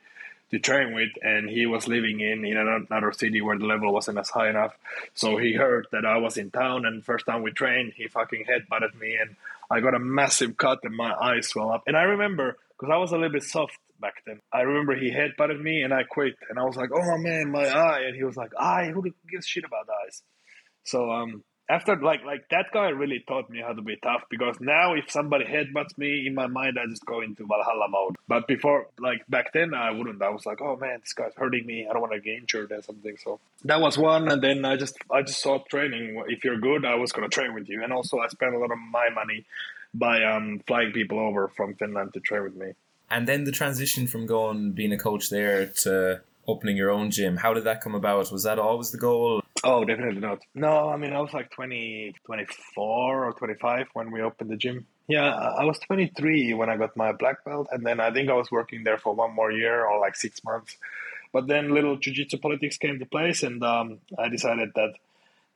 to 0.51 0.59
train 0.59 0.93
with, 0.93 1.09
and 1.21 1.49
he 1.49 1.65
was 1.65 1.87
living 1.87 2.21
in 2.21 2.45
in 2.45 2.57
another 2.57 3.11
city 3.11 3.41
where 3.41 3.57
the 3.57 3.65
level 3.65 3.93
wasn't 3.93 4.17
as 4.17 4.29
high 4.29 4.49
enough. 4.49 4.73
So 5.13 5.37
he 5.37 5.53
heard 5.53 5.87
that 5.91 6.05
I 6.05 6.17
was 6.17 6.37
in 6.37 6.51
town, 6.51 6.85
and 6.85 7.03
first 7.03 7.25
time 7.25 7.41
we 7.41 7.51
trained, 7.51 7.93
he 7.95 8.07
fucking 8.07 8.45
headbutted 8.45 8.97
me, 8.97 9.17
and 9.19 9.35
I 9.69 9.81
got 9.81 9.93
a 9.93 9.99
massive 9.99 10.55
cut, 10.55 10.79
and 10.83 10.95
my 10.95 11.13
eyes 11.13 11.49
swelled 11.49 11.73
up. 11.73 11.83
And 11.87 11.97
I 11.97 12.03
remember 12.03 12.57
because 12.79 12.93
I 12.93 12.97
was 12.97 13.11
a 13.11 13.15
little 13.15 13.31
bit 13.31 13.43
soft 13.43 13.77
back 13.99 14.23
then. 14.25 14.39
I 14.53 14.61
remember 14.61 14.95
he 14.95 15.11
headbutted 15.11 15.61
me, 15.61 15.81
and 15.81 15.93
I 15.93 16.03
quit, 16.03 16.35
and 16.49 16.57
I 16.57 16.63
was 16.63 16.77
like, 16.77 16.91
"Oh 16.93 17.17
man, 17.17 17.51
my 17.51 17.67
eye!" 17.67 18.03
And 18.07 18.15
he 18.15 18.23
was 18.23 18.37
like, 18.37 18.51
"Eye? 18.57 18.91
Who 18.93 19.03
gives 19.29 19.45
shit 19.45 19.65
about 19.65 19.89
eyes?" 20.05 20.23
So 20.88 21.12
um, 21.12 21.43
after 21.69 21.97
like 21.97 22.23
like 22.23 22.47
that 22.50 22.67
guy 22.73 22.89
really 22.89 23.23
taught 23.28 23.50
me 23.50 23.60
how 23.60 23.73
to 23.73 23.82
be 23.82 23.97
tough 23.97 24.23
because 24.30 24.56
now 24.62 24.93
if 24.93 25.12
somebody 25.12 25.43
headbutts 25.45 25.97
me 25.97 26.26
in 26.26 26.34
my 26.34 26.47
mind 26.47 26.78
I 26.82 26.88
just 26.89 27.06
go 27.06 27.21
into 27.21 27.45
Valhalla 27.45 27.89
mode. 27.89 28.15
But 28.28 28.47
before 28.47 28.88
like 29.00 29.21
back 29.28 29.52
then 29.54 29.73
I 29.73 29.91
wouldn't. 29.91 30.21
I 30.21 30.30
was 30.30 30.45
like, 30.45 30.62
oh 30.62 30.78
man, 30.78 31.00
this 31.02 31.13
guy's 31.13 31.34
hurting 31.36 31.65
me. 31.65 31.86
I 31.88 31.93
don't 31.93 32.02
want 32.02 32.13
to 32.13 32.21
get 32.21 32.38
injured 32.38 32.71
or 32.71 32.82
something. 32.82 33.17
So 33.17 33.39
that 33.65 33.82
was 33.82 33.97
one. 33.97 34.32
And 34.32 34.41
then 34.41 34.63
I 34.63 34.78
just 34.78 34.97
I 35.12 35.21
just 35.23 35.41
saw 35.41 35.60
training. 35.69 36.23
If 36.28 36.45
you're 36.45 36.60
good, 36.60 36.86
I 36.86 36.95
was 36.95 37.12
gonna 37.12 37.30
train 37.30 37.54
with 37.54 37.67
you. 37.67 37.84
And 37.84 37.91
also 37.91 38.19
I 38.19 38.28
spent 38.30 38.56
a 38.56 38.60
lot 38.60 38.71
of 38.71 38.78
my 38.78 39.10
money 39.10 39.45
by 39.93 40.23
um, 40.23 40.62
flying 40.67 40.93
people 40.93 41.19
over 41.19 41.50
from 41.50 41.76
Finland 41.76 42.13
to 42.13 42.19
train 42.21 42.43
with 42.43 42.56
me. 42.56 42.73
And 43.10 43.28
then 43.28 43.45
the 43.45 43.52
transition 43.52 44.08
from 44.08 44.26
going 44.26 44.71
being 44.71 44.91
a 44.91 44.97
coach 44.97 45.30
there 45.30 45.65
to 45.84 46.21
opening 46.47 46.78
your 46.78 46.91
own 46.91 47.12
gym, 47.12 47.38
how 47.38 47.54
did 47.54 47.65
that 47.65 47.82
come 47.82 47.95
about? 47.95 48.32
Was 48.32 48.43
that 48.43 48.60
always 48.60 48.91
the 48.91 48.97
goal? 48.97 49.41
Oh, 49.63 49.84
definitely 49.84 50.22
not. 50.22 50.39
No, 50.54 50.89
I 50.89 50.98
mean, 50.98 51.13
I 51.13 51.20
was 51.20 51.34
like 51.34 51.52
20, 51.52 52.15
24 52.26 53.26
or 53.26 53.34
25 53.34 53.88
when 53.93 54.12
we 54.12 54.22
opened 54.22 54.50
the 54.50 54.56
gym. 54.58 54.86
Yeah, 55.08 55.34
I 55.34 55.63
was 55.63 55.80
23 55.80 56.54
when 56.54 56.70
I 56.70 56.78
got 56.78 56.98
my 56.98 57.12
black 57.13 57.43
belt, 57.46 57.67
and 57.72 57.86
then 57.86 58.00
I 58.00 58.12
think 58.12 58.30
I 58.30 58.34
was 58.34 58.52
working 58.52 58.84
there 58.84 58.98
for 58.98 59.13
one 59.13 59.34
more 59.34 59.52
year 59.52 59.86
or 59.86 60.00
like 60.00 60.15
six 60.15 60.43
months. 60.43 60.78
But 61.34 61.48
then 61.48 61.74
little 61.74 61.98
jiu-jitsu 61.98 62.38
politics 62.38 62.78
came 62.78 63.00
to 63.00 63.06
place, 63.06 63.43
and 63.43 63.63
um, 63.63 64.00
I 64.17 64.30
decided 64.30 64.72
that 64.76 64.93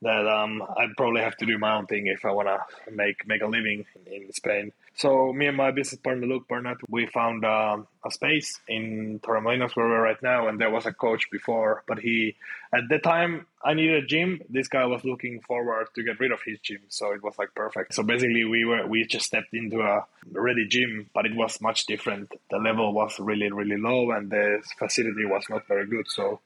that 0.02 0.28
um, 0.28 0.64
I'd 0.78 0.98
probably 0.98 1.22
have 1.22 1.38
to 1.38 1.46
do 1.46 1.58
my 1.60 1.76
own 1.76 1.86
thing 1.86 2.08
if 2.08 2.26
I 2.26 2.32
want 2.32 2.48
to 2.48 2.92
make 2.92 3.28
make 3.28 3.42
a 3.42 3.48
living 3.48 3.86
in, 4.08 4.24
in, 4.24 4.34
Spain. 4.34 4.74
So 4.95 5.32
me 5.32 5.47
and 5.47 5.58
my 5.58 5.71
business 5.71 5.99
partner 6.01 6.27
Luke 6.27 6.47
Barnett, 6.47 6.77
we 6.89 7.08
found 7.08 7.45
um, 7.45 7.88
a 8.06 8.12
space 8.12 8.60
in 8.67 9.19
Torremolinos 9.23 9.75
where 9.75 9.88
we're 9.88 10.01
right 10.01 10.21
now, 10.21 10.47
and 10.47 10.60
there 10.60 10.69
was 10.69 10.86
a 10.86 10.93
coach 10.93 11.32
before, 11.32 11.84
but 11.88 11.99
he 11.99 12.36
at 12.73 12.84
the 12.89 12.99
time 12.99 13.47
I 13.63 13.73
needed 13.73 14.04
a 14.04 14.08
gym. 14.08 14.41
This 14.49 14.67
guy 14.67 14.86
was 14.86 15.04
looking 15.06 15.41
forward 15.41 15.88
to 15.95 16.04
get 16.04 16.19
rid 16.19 16.32
of 16.32 16.41
his 16.45 16.60
gym, 16.60 16.82
so 16.89 17.13
it 17.13 17.23
was 17.23 17.36
like 17.39 17.56
perfect. 17.56 17.93
So 17.93 18.04
basically, 18.04 18.43
we 18.43 18.65
were 18.65 18.86
we 18.86 19.06
just 19.06 19.25
stepped 19.25 19.54
into 19.54 19.82
a 19.82 20.06
ready 20.34 20.67
gym, 20.67 21.10
but 21.13 21.25
it 21.25 21.36
was 21.36 21.62
much 21.62 21.86
different. 21.86 22.34
The 22.49 22.58
level 22.58 22.93
was 22.93 23.19
really 23.19 23.51
really 23.51 23.77
low, 23.77 24.12
and 24.12 24.30
the 24.30 24.62
facility 24.77 25.25
was 25.25 25.45
not 25.49 25.67
very 25.67 25.88
good. 25.88 26.08
So. 26.10 26.41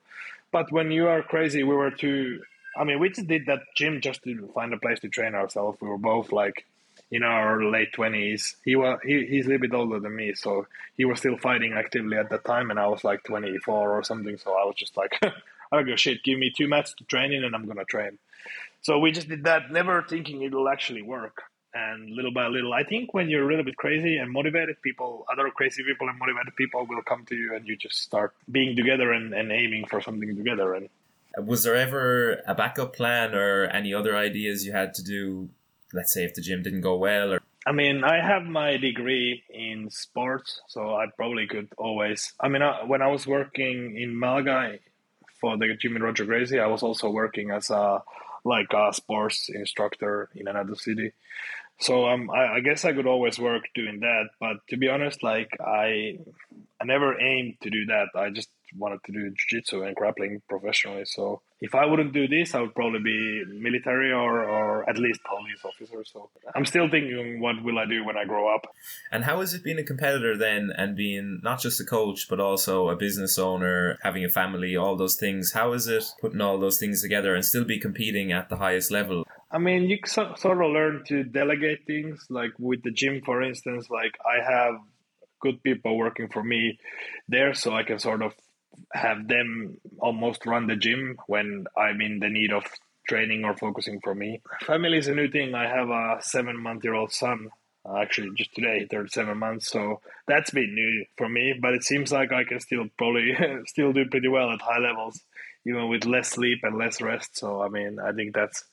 But 0.52 0.72
when 0.72 0.90
you 0.90 1.08
are 1.08 1.22
crazy, 1.22 1.64
we 1.64 1.76
were 1.76 1.92
two 1.92 2.40
I 2.78 2.84
mean, 2.84 3.00
we 3.00 3.10
just 3.10 3.28
did 3.28 3.46
that 3.46 3.62
gym 3.76 4.02
just 4.02 4.24
to 4.24 4.50
find 4.54 4.74
a 4.74 4.78
place 4.78 5.00
to 5.00 5.10
train 5.10 5.34
ourselves. 5.34 5.78
We 5.82 5.88
were 5.88 5.98
both 5.98 6.32
like 6.32 6.66
in 7.12 7.24
our 7.24 7.64
late 7.64 7.94
twenties. 7.94 8.56
He 8.64 8.76
was 8.76 9.00
he, 9.04 9.26
he's 9.26 9.46
a 9.46 9.50
little 9.50 9.68
bit 9.68 9.74
older 9.74 10.00
than 10.00 10.16
me, 10.16 10.34
so 10.34 10.68
he 10.96 11.06
was 11.06 11.20
still 11.20 11.38
fighting 11.38 11.74
actively 11.74 12.18
at 12.18 12.30
that 12.30 12.46
time, 12.46 12.70
and 12.72 12.80
I 12.80 12.88
was 12.88 13.04
like 13.04 13.24
twenty 13.24 13.58
four 13.60 13.98
or 13.98 14.04
something. 14.04 14.38
So 14.38 14.52
I 14.52 14.66
was 14.66 14.76
just 14.76 14.98
like, 14.98 15.18
I 15.24 15.32
don't 15.72 15.86
give 15.86 15.96
a 15.96 15.98
shit. 15.98 16.24
Give 16.24 16.40
me 16.40 16.52
two 16.56 16.68
mats 16.68 16.94
to 16.96 17.04
train 17.06 17.32
in, 17.32 17.44
and 17.44 17.56
I'm 17.56 17.68
gonna 17.68 17.86
train. 17.86 18.18
So 18.82 19.00
we 19.00 19.12
just 19.12 19.28
did 19.28 19.46
that, 19.46 19.72
never 19.72 20.04
thinking 20.04 20.44
it'll 20.44 20.70
actually 20.70 21.02
work. 21.02 21.42
And 21.74 22.12
little 22.12 22.32
by 22.32 22.48
little, 22.48 22.72
I 22.74 22.84
think 22.84 23.14
when 23.14 23.30
you're 23.30 23.44
a 23.44 23.48
little 23.50 23.66
bit 23.66 23.76
crazy 23.76 24.16
and 24.18 24.32
motivated, 24.32 24.82
people, 24.82 25.26
other 25.30 25.50
crazy 25.50 25.84
people 25.84 26.08
and 26.08 26.18
motivated 26.18 26.56
people 26.56 26.86
will 26.86 27.02
come 27.02 27.26
to 27.26 27.36
you, 27.36 27.54
and 27.56 27.68
you 27.68 27.76
just 27.76 27.98
start 27.98 28.34
being 28.50 28.78
together 28.78 29.12
and, 29.12 29.34
and 29.34 29.52
aiming 29.52 29.88
for 29.88 30.00
something 30.00 30.36
together. 30.38 30.74
And 30.74 30.88
was 31.38 31.64
there 31.64 31.76
ever 31.76 32.42
a 32.48 32.56
backup 32.56 32.96
plan 32.96 33.36
or 33.36 33.66
any 33.66 33.94
other 33.94 34.16
ideas 34.16 34.66
you 34.66 34.72
had 34.72 34.94
to 34.94 35.04
do? 35.04 35.50
Let's 35.96 36.14
say 36.14 36.26
if 36.26 36.34
the 36.36 36.42
gym 36.42 36.62
didn't 36.62 36.82
go 36.82 36.98
well, 36.98 37.34
or 37.34 37.42
I 37.66 37.72
mean, 37.72 38.04
I 38.04 38.22
have 38.22 38.44
my 38.44 38.78
degree 38.78 39.44
in 39.50 39.90
sports, 39.90 40.62
so 40.68 40.96
I 40.96 41.06
probably 41.16 41.48
could 41.48 41.70
always. 41.78 42.34
I 42.40 42.48
mean, 42.48 42.62
I, 42.62 42.84
when 42.84 43.02
I 43.02 43.08
was 43.08 43.26
working 43.26 43.98
in 43.98 44.20
Malaga 44.20 44.78
for 45.42 45.58
the 45.58 45.76
in 45.84 46.04
Roger 46.04 46.26
Gracie, 46.26 46.60
I 46.60 46.68
was 46.68 46.84
also 46.84 47.10
working 47.10 47.50
as 47.50 47.72
a 47.72 48.04
like 48.44 48.72
a 48.74 48.94
sports 48.94 49.50
instructor 49.50 50.30
in 50.36 50.48
another 50.48 50.76
city. 50.76 51.14
So 51.80 52.08
um, 52.08 52.30
I, 52.30 52.56
I 52.56 52.60
guess 52.60 52.86
I 52.86 52.94
could 52.94 53.08
always 53.08 53.40
work 53.40 53.64
doing 53.74 54.02
that. 54.02 54.26
But 54.40 54.58
to 54.70 54.78
be 54.78 54.88
honest, 54.88 55.24
like 55.24 55.50
I, 55.60 56.20
I 56.80 56.86
never 56.86 57.20
aimed 57.20 57.56
to 57.64 57.70
do 57.70 57.88
that. 57.88 58.10
I 58.16 58.30
just 58.30 58.50
wanted 58.78 59.00
to 59.06 59.12
do 59.12 59.30
jiu-jitsu 59.30 59.84
and 59.84 59.96
grappling 59.96 60.42
professionally. 60.48 61.06
So 61.06 61.42
if 61.66 61.74
I 61.74 61.84
wouldn't 61.84 62.14
do 62.14 62.28
this, 62.28 62.54
I 62.54 62.62
would 62.62 62.76
probably 62.76 63.00
be 63.00 63.44
military 63.48 64.12
or, 64.12 64.44
or 64.44 64.88
at 64.88 65.00
least 65.00 65.22
police 65.24 65.62
officer. 65.66 66.04
So 66.06 66.30
I'm 66.54 66.66
still 66.66 66.88
thinking, 66.88 67.40
what 67.40 67.64
will 67.64 67.80
I 67.80 67.88
do 67.88 68.06
when 68.06 68.16
I 68.16 68.26
grow 68.26 68.54
up? 68.54 68.68
And 69.12 69.24
how 69.24 69.42
is 69.42 69.56
it 69.56 69.64
being 69.64 69.80
a 69.80 69.84
competitor 69.84 70.38
then 70.38 70.72
and 70.78 70.96
being 70.96 71.40
not 71.42 71.60
just 71.60 71.82
a 71.82 71.84
coach, 71.84 72.28
but 72.30 72.40
also 72.40 72.90
a 72.90 72.96
business 72.96 73.40
owner, 73.40 73.98
having 74.04 74.24
a 74.24 74.30
family, 74.30 74.76
all 74.76 74.96
those 74.96 75.16
things? 75.16 75.54
How 75.54 75.74
is 75.74 75.88
it 75.88 76.06
putting 76.22 76.40
all 76.40 76.60
those 76.60 76.78
things 76.78 77.02
together 77.02 77.34
and 77.34 77.44
still 77.44 77.66
be 77.66 77.80
competing 77.80 78.32
at 78.32 78.50
the 78.50 78.58
highest 78.58 78.92
level? 78.92 79.26
I 79.50 79.58
mean, 79.58 79.90
you 79.90 79.98
sort 80.06 80.46
of 80.46 80.72
learn 80.72 81.04
to 81.08 81.24
delegate 81.24 81.88
things. 81.88 82.28
Like 82.30 82.52
with 82.60 82.84
the 82.84 82.92
gym, 82.92 83.22
for 83.26 83.42
instance, 83.42 83.90
like 83.90 84.16
I 84.24 84.44
have 84.44 84.76
good 85.40 85.64
people 85.64 85.98
working 85.98 86.28
for 86.30 86.44
me 86.44 86.78
there, 87.28 87.56
so 87.56 87.74
I 87.74 87.84
can 87.84 87.98
sort 87.98 88.22
of 88.22 88.34
have 88.94 89.28
them 89.28 89.78
almost 90.00 90.46
run 90.46 90.68
the 90.68 90.76
gym 90.76 91.18
when 91.28 91.66
I'm 91.78 92.02
in 92.02 92.20
the 92.20 92.30
need 92.30 92.52
of 92.52 92.64
training 93.08 93.46
or 93.46 93.56
focusing 93.56 94.00
for 94.02 94.16
me. 94.16 94.42
Family 94.62 94.98
is 94.98 95.08
a 95.08 95.16
new 95.16 95.30
thing. 95.30 95.54
I 95.54 95.68
have 95.68 95.90
a 95.90 96.18
seven 96.22 96.58
month 96.62 96.84
year 96.84 96.94
old 96.94 97.12
son. 97.12 97.50
Uh, 97.88 97.98
actually, 97.98 98.32
just 98.36 98.54
today, 98.56 98.88
turned 98.90 99.12
seven 99.12 99.38
months, 99.38 99.70
so 99.70 100.02
that's 100.28 100.50
been 100.50 100.74
new 100.74 101.06
for 101.18 101.30
me. 101.30 101.54
But 101.62 101.76
it 101.76 101.84
seems 101.84 102.12
like 102.12 102.32
I 102.32 102.44
can 102.44 102.60
still 102.60 102.86
probably 102.98 103.38
still 103.68 103.94
do 103.94 104.10
pretty 104.10 104.28
well 104.28 104.52
at 104.52 104.62
high 104.62 104.80
levels, 104.80 105.22
even 105.68 105.88
with 105.88 106.06
less 106.06 106.30
sleep 106.30 106.60
and 106.64 106.80
less 106.80 107.00
rest. 107.00 107.38
So 107.38 107.62
I 107.62 107.70
mean, 107.70 108.00
I 108.00 108.12
think 108.12 108.34
that's 108.34 108.64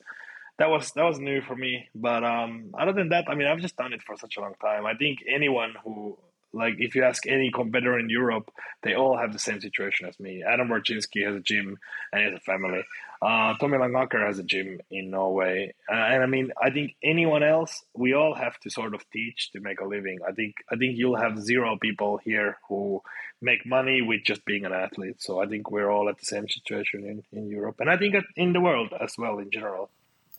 that 0.59 0.71
was 0.71 0.93
that 0.93 1.05
was 1.05 1.19
new 1.19 1.43
for 1.43 1.55
me. 1.55 1.89
But 1.95 2.25
um, 2.25 2.75
other 2.79 2.93
than 2.93 3.11
that, 3.11 3.27
I 3.29 3.35
mean, 3.35 3.49
I've 3.49 3.61
just 3.61 3.77
done 3.77 3.93
it 3.93 4.03
for 4.03 4.17
such 4.17 4.39
a 4.39 4.41
long 4.41 4.55
time. 4.63 4.87
I 4.87 4.95
think 4.95 5.19
anyone 5.29 5.75
who 5.85 6.17
like 6.53 6.75
if 6.79 6.95
you 6.95 7.05
ask 7.05 7.27
any 7.27 7.51
competitor 7.51 7.99
in 7.99 8.09
Europe, 8.09 8.51
they 8.83 8.95
all 8.95 9.17
have 9.17 9.33
the 9.33 9.39
same 9.39 9.61
situation 9.61 10.07
as 10.07 10.19
me. 10.21 10.43
Adam 10.43 10.69
Wardziński 10.69 11.25
has 11.27 11.37
a 11.37 11.41
gym 11.41 11.79
and 12.13 12.23
he 12.23 12.31
has 12.31 12.37
a 12.37 12.41
family. 12.41 12.85
Uh, 13.21 13.55
Tommy 13.59 13.79
Langaker 13.79 14.27
has 14.27 14.39
a 14.39 14.43
gym 14.43 14.81
in 14.91 15.11
Norway, 15.11 15.75
uh, 15.89 15.95
and 15.95 16.23
I 16.23 16.27
mean, 16.27 16.51
I 16.61 16.71
think 16.71 16.97
anyone 17.05 17.45
else, 17.45 17.85
we 17.95 18.15
all 18.15 18.35
have 18.35 18.59
to 18.61 18.71
sort 18.71 18.95
of 18.95 19.09
teach 19.13 19.53
to 19.53 19.61
make 19.61 19.81
a 19.81 19.87
living. 19.87 20.19
I 20.27 20.33
think 20.33 20.57
I 20.71 20.77
think 20.77 20.99
you'll 20.99 21.17
have 21.17 21.39
zero 21.41 21.79
people 21.81 22.19
here 22.19 22.59
who 22.69 23.01
make 23.41 23.65
money 23.65 24.03
with 24.03 24.25
just 24.25 24.45
being 24.45 24.65
an 24.65 24.73
athlete. 24.73 25.23
So 25.23 25.41
I 25.41 25.47
think 25.47 25.71
we're 25.71 25.91
all 25.91 26.09
at 26.09 26.19
the 26.19 26.27
same 26.27 26.49
situation 26.49 27.05
in, 27.05 27.39
in 27.39 27.49
Europe, 27.49 27.77
and 27.79 27.89
I 27.89 27.97
think 27.97 28.17
in 28.37 28.53
the 28.53 28.61
world 28.61 28.93
as 29.01 29.17
well 29.17 29.39
in 29.39 29.51
general. 29.51 29.91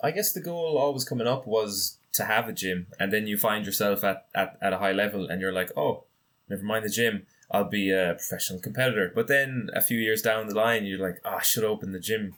I 0.02 0.12
guess 0.12 0.34
the 0.34 0.42
goal 0.42 0.78
always 0.78 1.06
coming 1.06 1.28
up 1.28 1.48
was 1.48 1.98
to 2.14 2.26
have 2.26 2.48
a 2.48 2.54
gym, 2.54 2.88
and 3.00 3.12
then 3.12 3.28
you 3.28 3.38
find 3.38 3.66
yourself 3.66 4.04
at, 4.04 4.28
at, 4.36 4.58
at 4.62 4.74
a 4.74 4.78
high 4.78 4.92
level, 4.92 5.28
and 5.28 5.42
you're 5.42 5.54
like, 5.54 5.72
oh, 5.76 6.04
never 6.50 6.64
mind 6.64 6.86
the 6.86 6.90
gym, 6.90 7.26
I'll 7.52 7.64
be 7.64 7.92
a 7.92 8.16
professional 8.18 8.60
competitor. 8.60 9.12
But 9.14 9.28
then 9.28 9.70
a 9.74 9.82
few 9.82 9.98
years 9.98 10.22
down 10.22 10.48
the 10.48 10.56
line, 10.56 10.86
you're 10.86 11.00
like, 11.00 11.22
oh, 11.26 11.38
I 11.38 11.42
should 11.44 11.64
open 11.64 11.92
the 11.92 12.00
gym 12.00 12.36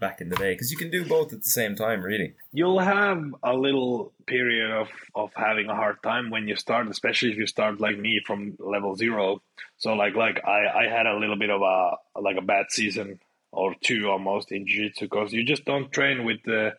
back 0.00 0.20
in 0.20 0.30
the 0.30 0.36
day. 0.36 0.54
Because 0.54 0.72
you 0.72 0.78
can 0.78 0.90
do 0.90 1.04
both 1.04 1.32
at 1.32 1.42
the 1.42 1.50
same 1.50 1.76
time 1.76 2.02
really. 2.02 2.34
You'll 2.52 2.80
have 2.80 3.22
a 3.42 3.54
little 3.54 4.12
period 4.26 4.70
of, 4.70 4.88
of 5.14 5.30
having 5.36 5.68
a 5.68 5.76
hard 5.76 6.02
time 6.02 6.30
when 6.30 6.48
you 6.48 6.56
start 6.56 6.88
especially 6.88 7.30
if 7.30 7.36
you 7.36 7.46
start 7.46 7.80
like 7.80 7.98
me 7.98 8.20
from 8.26 8.56
level 8.58 8.96
zero. 8.96 9.42
So 9.76 9.92
like 9.92 10.14
like 10.16 10.42
i 10.44 10.84
i 10.84 10.88
had 10.88 11.06
a 11.06 11.18
little 11.18 11.36
bit 11.36 11.50
of 11.50 11.60
a 11.60 12.20
like 12.20 12.36
a 12.36 12.42
bad 12.42 12.66
season 12.70 13.20
or 13.52 13.74
two 13.82 14.08
almost 14.08 14.52
in 14.52 14.66
jiu-jitsu 14.66 15.06
because 15.06 15.32
you 15.32 15.44
just 15.44 15.64
don't 15.64 15.92
train 15.92 16.24
with 16.24 16.42
the 16.44 16.72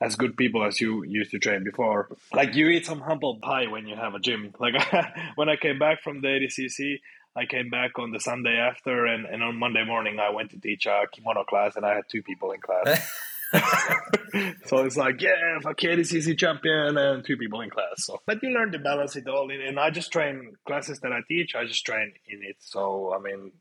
as 0.00 0.16
good 0.16 0.36
people 0.36 0.64
as 0.64 0.80
you 0.80 1.04
used 1.04 1.30
to 1.32 1.38
train 1.38 1.64
before. 1.64 2.08
Like 2.32 2.54
you 2.54 2.68
eat 2.68 2.86
some 2.86 3.00
humble 3.00 3.38
pie 3.42 3.66
when 3.66 3.86
you 3.86 3.96
have 3.96 4.14
a 4.14 4.20
gym. 4.20 4.54
Like 4.60 4.74
when 5.34 5.48
I 5.48 5.56
came 5.56 5.78
back 5.78 6.02
from 6.02 6.20
the 6.20 6.28
ADCC, 6.28 7.00
I 7.36 7.46
came 7.46 7.70
back 7.70 7.98
on 7.98 8.10
the 8.10 8.20
Sunday 8.20 8.56
after, 8.56 9.06
and, 9.06 9.24
and 9.24 9.42
on 9.42 9.56
Monday 9.56 9.84
morning 9.84 10.18
I 10.18 10.30
went 10.30 10.50
to 10.50 10.58
teach 10.58 10.86
a 10.86 11.02
kimono 11.12 11.44
class, 11.44 11.76
and 11.76 11.86
I 11.86 11.94
had 11.94 12.04
two 12.10 12.22
people 12.22 12.52
in 12.52 12.60
class. 12.60 13.08
so 14.66 14.78
it's 14.84 14.96
like, 14.96 15.22
yeah, 15.22 15.58
fuck 15.62 15.78
ADCC 15.78 16.36
champion 16.36 16.98
and 16.98 17.24
two 17.24 17.36
people 17.36 17.60
in 17.60 17.70
class. 17.70 18.04
So, 18.04 18.20
but 18.26 18.42
you 18.42 18.50
learn 18.50 18.72
to 18.72 18.78
balance 18.78 19.14
it 19.16 19.28
all, 19.28 19.50
in, 19.50 19.60
and 19.60 19.78
I 19.78 19.90
just 19.90 20.10
train 20.10 20.54
classes 20.66 21.00
that 21.00 21.12
I 21.12 21.20
teach. 21.28 21.54
I 21.54 21.64
just 21.64 21.84
train 21.84 22.12
in 22.26 22.42
it. 22.42 22.56
So 22.60 23.14
I 23.14 23.20
mean, 23.20 23.52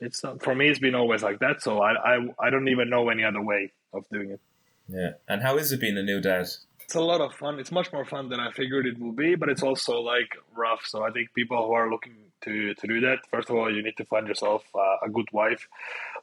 it's 0.00 0.22
not 0.22 0.42
for 0.42 0.54
me. 0.54 0.68
It's 0.68 0.78
been 0.78 0.94
always 0.94 1.22
like 1.22 1.38
that. 1.40 1.62
So 1.62 1.80
I 1.80 1.92
I, 1.92 2.28
I 2.38 2.50
don't 2.50 2.68
even 2.68 2.90
know 2.90 3.08
any 3.08 3.24
other 3.24 3.42
way 3.42 3.72
of 3.92 4.04
doing 4.10 4.30
it. 4.30 4.40
Yeah. 4.88 5.12
And 5.28 5.42
how 5.42 5.56
is 5.56 5.72
it 5.72 5.80
being 5.80 5.98
a 5.98 6.02
new 6.02 6.20
dad? 6.20 6.46
It's 6.80 6.94
a 6.94 7.00
lot 7.00 7.20
of 7.20 7.34
fun. 7.34 7.58
It's 7.58 7.72
much 7.72 7.92
more 7.92 8.04
fun 8.04 8.28
than 8.28 8.38
I 8.38 8.52
figured 8.52 8.86
it 8.86 9.00
will 9.00 9.12
be, 9.12 9.34
but 9.34 9.48
it's 9.48 9.62
also 9.62 10.00
like 10.00 10.36
rough. 10.54 10.82
So 10.86 11.02
I 11.02 11.10
think 11.10 11.34
people 11.34 11.66
who 11.66 11.72
are 11.72 11.90
looking 11.90 12.14
to 12.42 12.74
to 12.74 12.86
do 12.86 13.00
that, 13.00 13.18
first 13.28 13.50
of 13.50 13.56
all, 13.56 13.74
you 13.74 13.82
need 13.82 13.96
to 13.96 14.04
find 14.04 14.28
yourself 14.28 14.62
uh, 14.74 14.98
a 15.04 15.08
good 15.08 15.26
wife. 15.32 15.66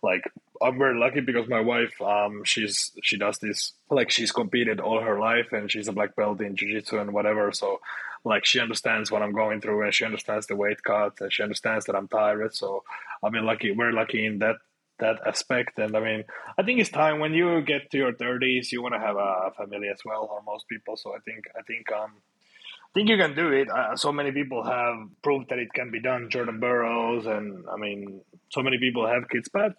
Like 0.02 0.23
I'm 0.62 0.78
very 0.78 0.97
lucky 0.97 1.19
because 1.19 1.49
my 1.49 1.60
wife, 1.60 2.02
um, 2.02 2.43
she's 2.45 2.91
she 3.04 3.17
does 3.17 3.39
this 3.39 3.73
like 3.89 4.10
she's 4.10 4.32
competed 4.32 4.80
all 4.80 5.02
her 5.02 5.19
life 5.19 5.52
and 5.52 5.69
she's 5.69 5.89
a 5.89 5.91
black 5.91 6.15
belt 6.15 6.39
in 6.39 6.56
jiu-jitsu 6.56 6.97
and 6.97 7.13
whatever. 7.13 7.52
So 7.52 7.82
like 8.23 8.45
she 8.45 8.62
understands 8.62 9.12
what 9.12 9.21
I'm 9.21 9.34
going 9.34 9.60
through 9.60 9.84
and 9.84 9.93
she 9.93 10.06
understands 10.06 10.47
the 10.47 10.56
weight 10.56 10.82
cut 10.82 11.19
and 11.19 11.34
she 11.34 11.43
understands 11.43 11.86
that 11.86 11.95
I'm 11.95 12.08
tired. 12.08 12.56
So 12.56 12.84
I've 13.21 13.34
been 13.34 13.45
lucky. 13.45 13.71
We're 13.71 13.91
lucky 13.91 14.26
in 14.26 14.39
that 14.39 14.58
that 15.06 15.20
aspect. 15.26 15.78
And 15.78 15.96
I 15.96 16.02
mean, 16.08 16.24
I 16.58 16.63
think 16.63 16.80
it's 16.80 16.89
time 16.89 17.20
when 17.20 17.34
you 17.34 17.62
get 17.62 17.92
to 17.92 17.98
your 17.98 18.13
thirties, 18.24 18.72
you 18.72 18.82
want 18.82 18.96
to 18.96 19.00
have 19.08 19.16
a 19.16 19.52
family 19.58 19.89
as 19.96 20.02
well, 20.06 20.24
or 20.32 20.42
most 20.52 20.66
people. 20.68 20.96
So 20.98 21.13
I 21.18 21.20
think 21.28 21.42
I 21.60 21.62
think 21.70 21.92
um, 21.92 22.12
I 22.16 22.92
think 22.94 23.10
you 23.10 23.18
can 23.18 23.36
do 23.36 23.52
it. 23.52 23.70
Uh, 23.70 23.96
so 23.96 24.12
many 24.12 24.32
people 24.32 24.63
have 24.63 24.98
proved 25.24 25.50
that 25.50 25.60
it 25.60 25.72
can 25.74 25.89
be 25.92 26.02
done. 26.02 26.30
Jordan 26.30 26.60
Burroughs, 26.60 27.26
and 27.26 27.66
I 27.74 27.78
mean, 27.78 28.22
so 28.50 28.62
many 28.62 28.78
people 28.78 29.08
have 29.08 29.30
kids, 29.30 29.50
but 29.52 29.74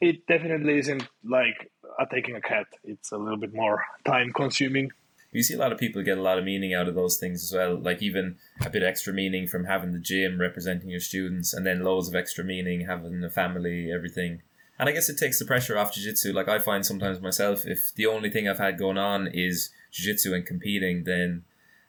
it 0.00 0.26
definitely 0.26 0.78
isn't 0.78 1.04
like 1.24 1.70
uh, 1.98 2.06
taking 2.06 2.36
a 2.36 2.40
cat. 2.40 2.66
It's 2.84 3.12
a 3.12 3.16
little 3.16 3.38
bit 3.38 3.54
more 3.54 3.84
time 4.04 4.32
consuming. 4.32 4.90
you 5.32 5.42
see 5.42 5.54
a 5.54 5.58
lot 5.58 5.72
of 5.72 5.78
people 5.78 6.02
get 6.02 6.18
a 6.18 6.22
lot 6.22 6.38
of 6.38 6.44
meaning 6.44 6.72
out 6.74 6.88
of 6.88 6.94
those 6.94 7.18
things 7.18 7.44
as 7.44 7.52
well. 7.52 7.76
Like 7.76 8.02
even 8.02 8.36
a 8.64 8.70
bit 8.70 8.82
extra 8.82 9.12
meaning 9.12 9.46
from 9.46 9.64
having 9.64 9.92
the 9.92 9.98
gym 10.00 10.40
representing 10.40 10.90
your 10.90 11.00
students, 11.00 11.52
and 11.52 11.66
then 11.66 11.84
loads 11.84 12.08
of 12.08 12.14
extra 12.14 12.44
meaning 12.44 12.86
having 12.86 13.22
a 13.22 13.30
family, 13.30 13.90
everything. 13.92 14.42
And 14.78 14.88
I 14.88 14.92
guess 14.92 15.08
it 15.08 15.18
takes 15.18 15.38
the 15.38 15.44
pressure 15.44 15.76
off 15.76 15.92
jiu-jitsu. 15.92 16.32
Like 16.32 16.48
I 16.48 16.58
find 16.58 16.86
sometimes 16.86 17.20
myself, 17.20 17.66
if 17.66 17.92
the 17.94 18.06
only 18.06 18.30
thing 18.30 18.48
I've 18.48 18.58
had 18.58 18.78
going 18.78 18.98
on 18.98 19.26
is 19.26 19.70
jiu-jitsu 19.90 20.34
and 20.34 20.46
competing, 20.46 21.04
then 21.04 21.44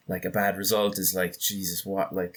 like 0.08 0.25
a 0.25 0.32
bad 0.32 0.58
result 0.58 0.97
is 0.97 1.13
like, 1.13 1.39
Jesus, 1.39 1.86
what? 1.86 2.15
Like 2.15 2.36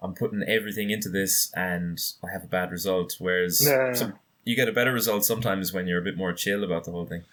I'm 0.00 0.14
putting 0.14 0.42
everything 0.44 0.90
into 0.90 1.10
this 1.10 1.52
and 1.54 2.00
I 2.24 2.32
have 2.32 2.44
a 2.44 2.48
bad 2.48 2.70
result. 2.70 3.16
Whereas 3.18 3.58
some, 3.92 4.14
you 4.44 4.56
get 4.56 4.68
a 4.68 4.72
better 4.72 4.92
result 4.92 5.24
sometimes 5.26 5.72
when 5.72 5.86
you're 5.86 6.00
a 6.00 6.04
bit 6.04 6.16
more 6.16 6.32
chill 6.32 6.64
about 6.64 6.84
the 6.84 6.90
whole 6.90 7.06
thing. 7.06 7.24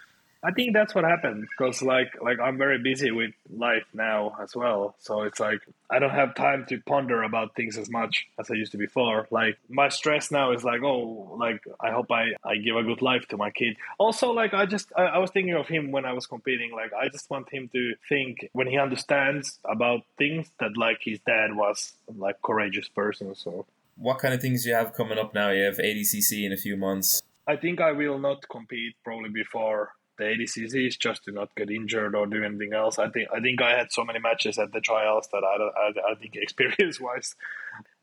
I 0.41 0.51
think 0.51 0.73
that's 0.73 0.95
what 0.95 1.03
happened 1.03 1.47
because 1.49 1.81
like 1.81 2.15
like 2.21 2.39
I'm 2.39 2.57
very 2.57 2.77
busy 2.77 3.11
with 3.11 3.31
life 3.49 3.85
now 3.93 4.37
as 4.41 4.55
well. 4.55 4.95
So 4.99 5.23
it's 5.23 5.39
like 5.39 5.59
I 5.89 5.99
don't 5.99 6.11
have 6.11 6.33
time 6.33 6.65
to 6.69 6.79
ponder 6.79 7.23
about 7.23 7.55
things 7.55 7.77
as 7.77 7.89
much 7.89 8.27
as 8.39 8.49
I 8.49 8.53
used 8.53 8.71
to 8.71 8.77
before. 8.77 9.27
Like 9.31 9.57
my 9.67 9.89
stress 9.89 10.31
now 10.31 10.53
is 10.53 10.63
like 10.63 10.81
oh 10.81 11.35
like 11.37 11.61
I 11.81 11.91
hope 11.91 12.09
I 12.11 12.35
I 12.45 12.55
give 12.55 12.77
a 12.77 12.83
good 12.83 13.01
life 13.01 13.27
to 13.29 13.37
my 13.37 13.51
kid. 13.51 13.75
Also 13.97 14.31
like 14.31 14.53
I 14.53 14.65
just 14.65 14.93
I, 14.95 15.03
I 15.03 15.17
was 15.17 15.29
thinking 15.31 15.55
of 15.55 15.67
him 15.67 15.91
when 15.91 16.05
I 16.05 16.13
was 16.13 16.25
competing. 16.25 16.71
Like 16.71 16.93
I 16.93 17.09
just 17.09 17.29
want 17.29 17.49
him 17.51 17.69
to 17.73 17.95
think 18.07 18.49
when 18.53 18.67
he 18.67 18.77
understands 18.77 19.59
about 19.65 20.03
things 20.17 20.47
that 20.61 20.77
like 20.77 20.99
his 21.01 21.19
dad 21.19 21.53
was 21.55 21.93
like 22.17 22.41
courageous 22.41 22.87
person. 22.87 23.35
So 23.35 23.65
What 23.97 24.19
kind 24.19 24.33
of 24.33 24.41
things 24.41 24.63
do 24.63 24.69
you 24.69 24.75
have 24.75 24.93
coming 24.93 25.17
up 25.17 25.33
now? 25.33 25.49
You 25.49 25.63
have 25.63 25.77
ADCC 25.77 26.45
in 26.45 26.53
a 26.53 26.57
few 26.57 26.77
months. 26.77 27.21
I 27.45 27.57
think 27.57 27.81
I 27.81 27.91
will 27.91 28.19
not 28.19 28.47
compete 28.47 28.95
probably 29.03 29.29
before 29.29 29.95
the 30.19 30.85
is 30.85 30.97
just 30.97 31.23
to 31.23 31.31
not 31.31 31.55
get 31.55 31.71
injured 31.71 32.15
or 32.15 32.27
do 32.27 32.43
anything 32.43 32.73
else. 32.73 32.99
I 32.99 33.09
think 33.09 33.29
I 33.33 33.39
think 33.39 33.61
I 33.61 33.77
had 33.77 33.91
so 33.91 34.03
many 34.03 34.19
matches 34.19 34.59
at 34.59 34.71
the 34.71 34.81
trials 34.81 35.27
that 35.31 35.43
I 35.43 35.55
I, 35.79 36.11
I 36.11 36.15
think 36.15 36.35
experience 36.35 36.99
wise, 36.99 37.35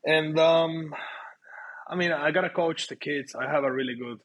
and 0.05 0.37
um, 0.39 0.95
I 1.87 1.95
mean 1.95 2.11
I 2.11 2.31
gotta 2.31 2.49
coach 2.49 2.87
the 2.87 2.95
kids. 2.95 3.35
I 3.35 3.49
have 3.49 3.63
a 3.63 3.71
really 3.71 3.95
good 3.95 4.19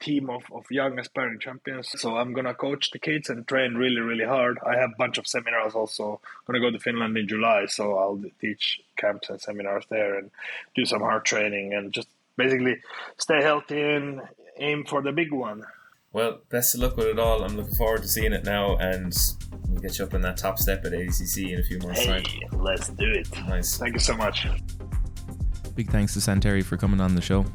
team 0.00 0.30
of, 0.30 0.44
of 0.52 0.64
young 0.70 0.98
aspiring 0.98 1.40
champions, 1.40 1.88
so 2.00 2.16
I'm 2.16 2.32
gonna 2.32 2.54
coach 2.54 2.90
the 2.90 2.98
kids 2.98 3.30
and 3.30 3.46
train 3.46 3.74
really 3.74 4.00
really 4.00 4.26
hard. 4.26 4.58
I 4.64 4.76
have 4.76 4.90
a 4.90 4.98
bunch 4.98 5.18
of 5.18 5.26
seminars 5.26 5.74
also. 5.74 6.20
I'm 6.24 6.54
gonna 6.54 6.60
go 6.60 6.70
to 6.70 6.82
Finland 6.82 7.16
in 7.16 7.28
July, 7.28 7.66
so 7.66 7.96
I'll 7.96 8.22
teach 8.40 8.80
camps 8.96 9.30
and 9.30 9.40
seminars 9.40 9.84
there 9.88 10.18
and 10.18 10.30
do 10.74 10.84
some 10.84 11.00
hard 11.00 11.24
training 11.24 11.72
and 11.72 11.92
just 11.92 12.08
basically 12.36 12.76
stay 13.16 13.42
healthy 13.42 13.80
and 13.80 14.22
aim 14.58 14.84
for 14.84 15.02
the 15.02 15.12
big 15.12 15.32
one. 15.32 15.64
Well, 16.18 16.40
best 16.48 16.74
of 16.74 16.80
luck 16.80 16.96
with 16.96 17.06
it 17.06 17.20
all. 17.20 17.44
I'm 17.44 17.56
looking 17.56 17.76
forward 17.76 18.02
to 18.02 18.08
seeing 18.08 18.32
it 18.32 18.44
now, 18.44 18.76
and 18.78 19.16
we'll 19.68 19.80
get 19.80 20.00
you 20.00 20.04
up 20.04 20.14
in 20.14 20.20
that 20.22 20.36
top 20.36 20.58
step 20.58 20.84
at 20.84 20.90
ADCC 20.90 21.52
in 21.52 21.60
a 21.60 21.62
few 21.62 21.78
months' 21.78 22.00
Hey, 22.00 22.22
time. 22.22 22.60
let's 22.60 22.88
do 22.88 23.08
it. 23.08 23.28
Nice. 23.46 23.76
Thank 23.76 23.92
you 23.94 24.00
so 24.00 24.16
much. 24.16 24.44
Big 25.76 25.88
thanks 25.92 26.14
to 26.14 26.18
Santeri 26.18 26.64
for 26.64 26.76
coming 26.76 27.00
on 27.00 27.14
the 27.14 27.20
show. 27.20 27.46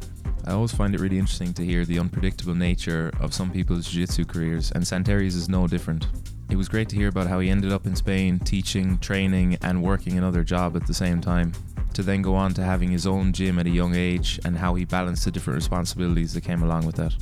I 0.45 0.53
always 0.53 0.71
find 0.71 0.95
it 0.95 1.01
really 1.01 1.19
interesting 1.19 1.53
to 1.55 1.65
hear 1.65 1.83
the 1.83 1.99
unpredictable 1.99 2.55
nature 2.55 3.11
of 3.19 3.33
some 3.33 3.51
people's 3.51 3.85
jiu 3.89 4.05
jitsu 4.05 4.23
careers, 4.23 4.71
and 4.71 4.81
Santeri's 4.81 5.35
is 5.35 5.49
no 5.49 5.67
different. 5.67 6.07
It 6.49 6.55
was 6.55 6.69
great 6.69 6.87
to 6.87 6.95
hear 6.95 7.09
about 7.09 7.27
how 7.27 7.41
he 7.41 7.49
ended 7.49 7.73
up 7.73 7.85
in 7.85 7.97
Spain 7.97 8.39
teaching, 8.39 8.97
training, 8.99 9.57
and 9.61 9.83
working 9.83 10.17
another 10.17 10.45
job 10.45 10.77
at 10.77 10.87
the 10.87 10.93
same 10.93 11.19
time, 11.19 11.51
to 11.95 12.01
then 12.01 12.21
go 12.21 12.33
on 12.33 12.53
to 12.53 12.63
having 12.63 12.91
his 12.91 13.05
own 13.05 13.33
gym 13.33 13.59
at 13.59 13.67
a 13.67 13.69
young 13.69 13.93
age 13.93 14.39
and 14.45 14.57
how 14.57 14.73
he 14.73 14.85
balanced 14.85 15.25
the 15.25 15.31
different 15.31 15.55
responsibilities 15.55 16.33
that 16.33 16.45
came 16.45 16.63
along 16.63 16.85
with 16.85 16.95
that. 16.95 17.13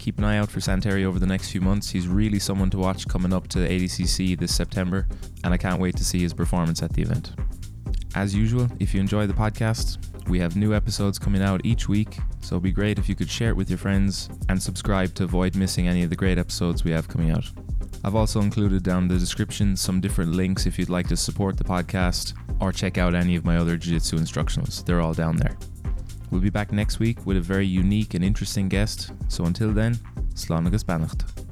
Keep 0.00 0.16
an 0.16 0.24
eye 0.24 0.38
out 0.38 0.50
for 0.50 0.60
Santeri 0.60 1.04
over 1.04 1.18
the 1.18 1.26
next 1.26 1.50
few 1.50 1.60
months. 1.60 1.90
He's 1.90 2.08
really 2.08 2.38
someone 2.38 2.70
to 2.70 2.78
watch 2.78 3.06
coming 3.06 3.34
up 3.34 3.48
to 3.48 3.58
ADCC 3.58 4.38
this 4.38 4.54
September, 4.54 5.06
and 5.44 5.52
I 5.52 5.58
can't 5.58 5.78
wait 5.78 5.94
to 5.98 6.04
see 6.04 6.20
his 6.20 6.32
performance 6.32 6.82
at 6.82 6.94
the 6.94 7.02
event. 7.02 7.32
As 8.14 8.34
usual, 8.34 8.66
if 8.80 8.94
you 8.94 9.00
enjoy 9.00 9.26
the 9.26 9.34
podcast, 9.34 9.98
we 10.26 10.40
have 10.40 10.56
new 10.56 10.72
episodes 10.74 11.18
coming 11.18 11.42
out 11.42 11.60
each 11.66 11.86
week, 11.86 12.16
so 12.40 12.54
it'd 12.54 12.62
be 12.62 12.72
great 12.72 12.98
if 12.98 13.10
you 13.10 13.14
could 13.14 13.28
share 13.28 13.50
it 13.50 13.56
with 13.56 13.68
your 13.68 13.76
friends 13.76 14.30
and 14.48 14.60
subscribe 14.60 15.14
to 15.16 15.24
avoid 15.24 15.54
missing 15.54 15.86
any 15.86 16.02
of 16.02 16.08
the 16.08 16.16
great 16.16 16.38
episodes 16.38 16.82
we 16.82 16.92
have 16.92 17.06
coming 17.06 17.30
out. 17.30 17.44
I've 18.02 18.16
also 18.16 18.40
included 18.40 18.82
down 18.82 19.06
the 19.06 19.18
description 19.18 19.76
some 19.76 20.00
different 20.00 20.32
links 20.32 20.64
if 20.64 20.78
you'd 20.78 20.88
like 20.88 21.08
to 21.08 21.16
support 21.16 21.58
the 21.58 21.64
podcast 21.64 22.32
or 22.58 22.72
check 22.72 22.96
out 22.96 23.14
any 23.14 23.36
of 23.36 23.44
my 23.44 23.58
other 23.58 23.76
Jiu 23.76 23.92
Jitsu 23.92 24.16
instructionals. 24.16 24.82
They're 24.82 25.02
all 25.02 25.12
down 25.12 25.36
there. 25.36 25.58
We'll 26.30 26.40
be 26.40 26.50
back 26.50 26.72
next 26.72 27.00
week 27.00 27.26
with 27.26 27.36
a 27.36 27.40
very 27.40 27.66
unique 27.66 28.14
and 28.14 28.24
interesting 28.24 28.68
guest, 28.68 29.12
so 29.28 29.44
until 29.44 29.72
then, 29.72 29.98
Slán 30.34 30.70
beannacht. 30.84 31.49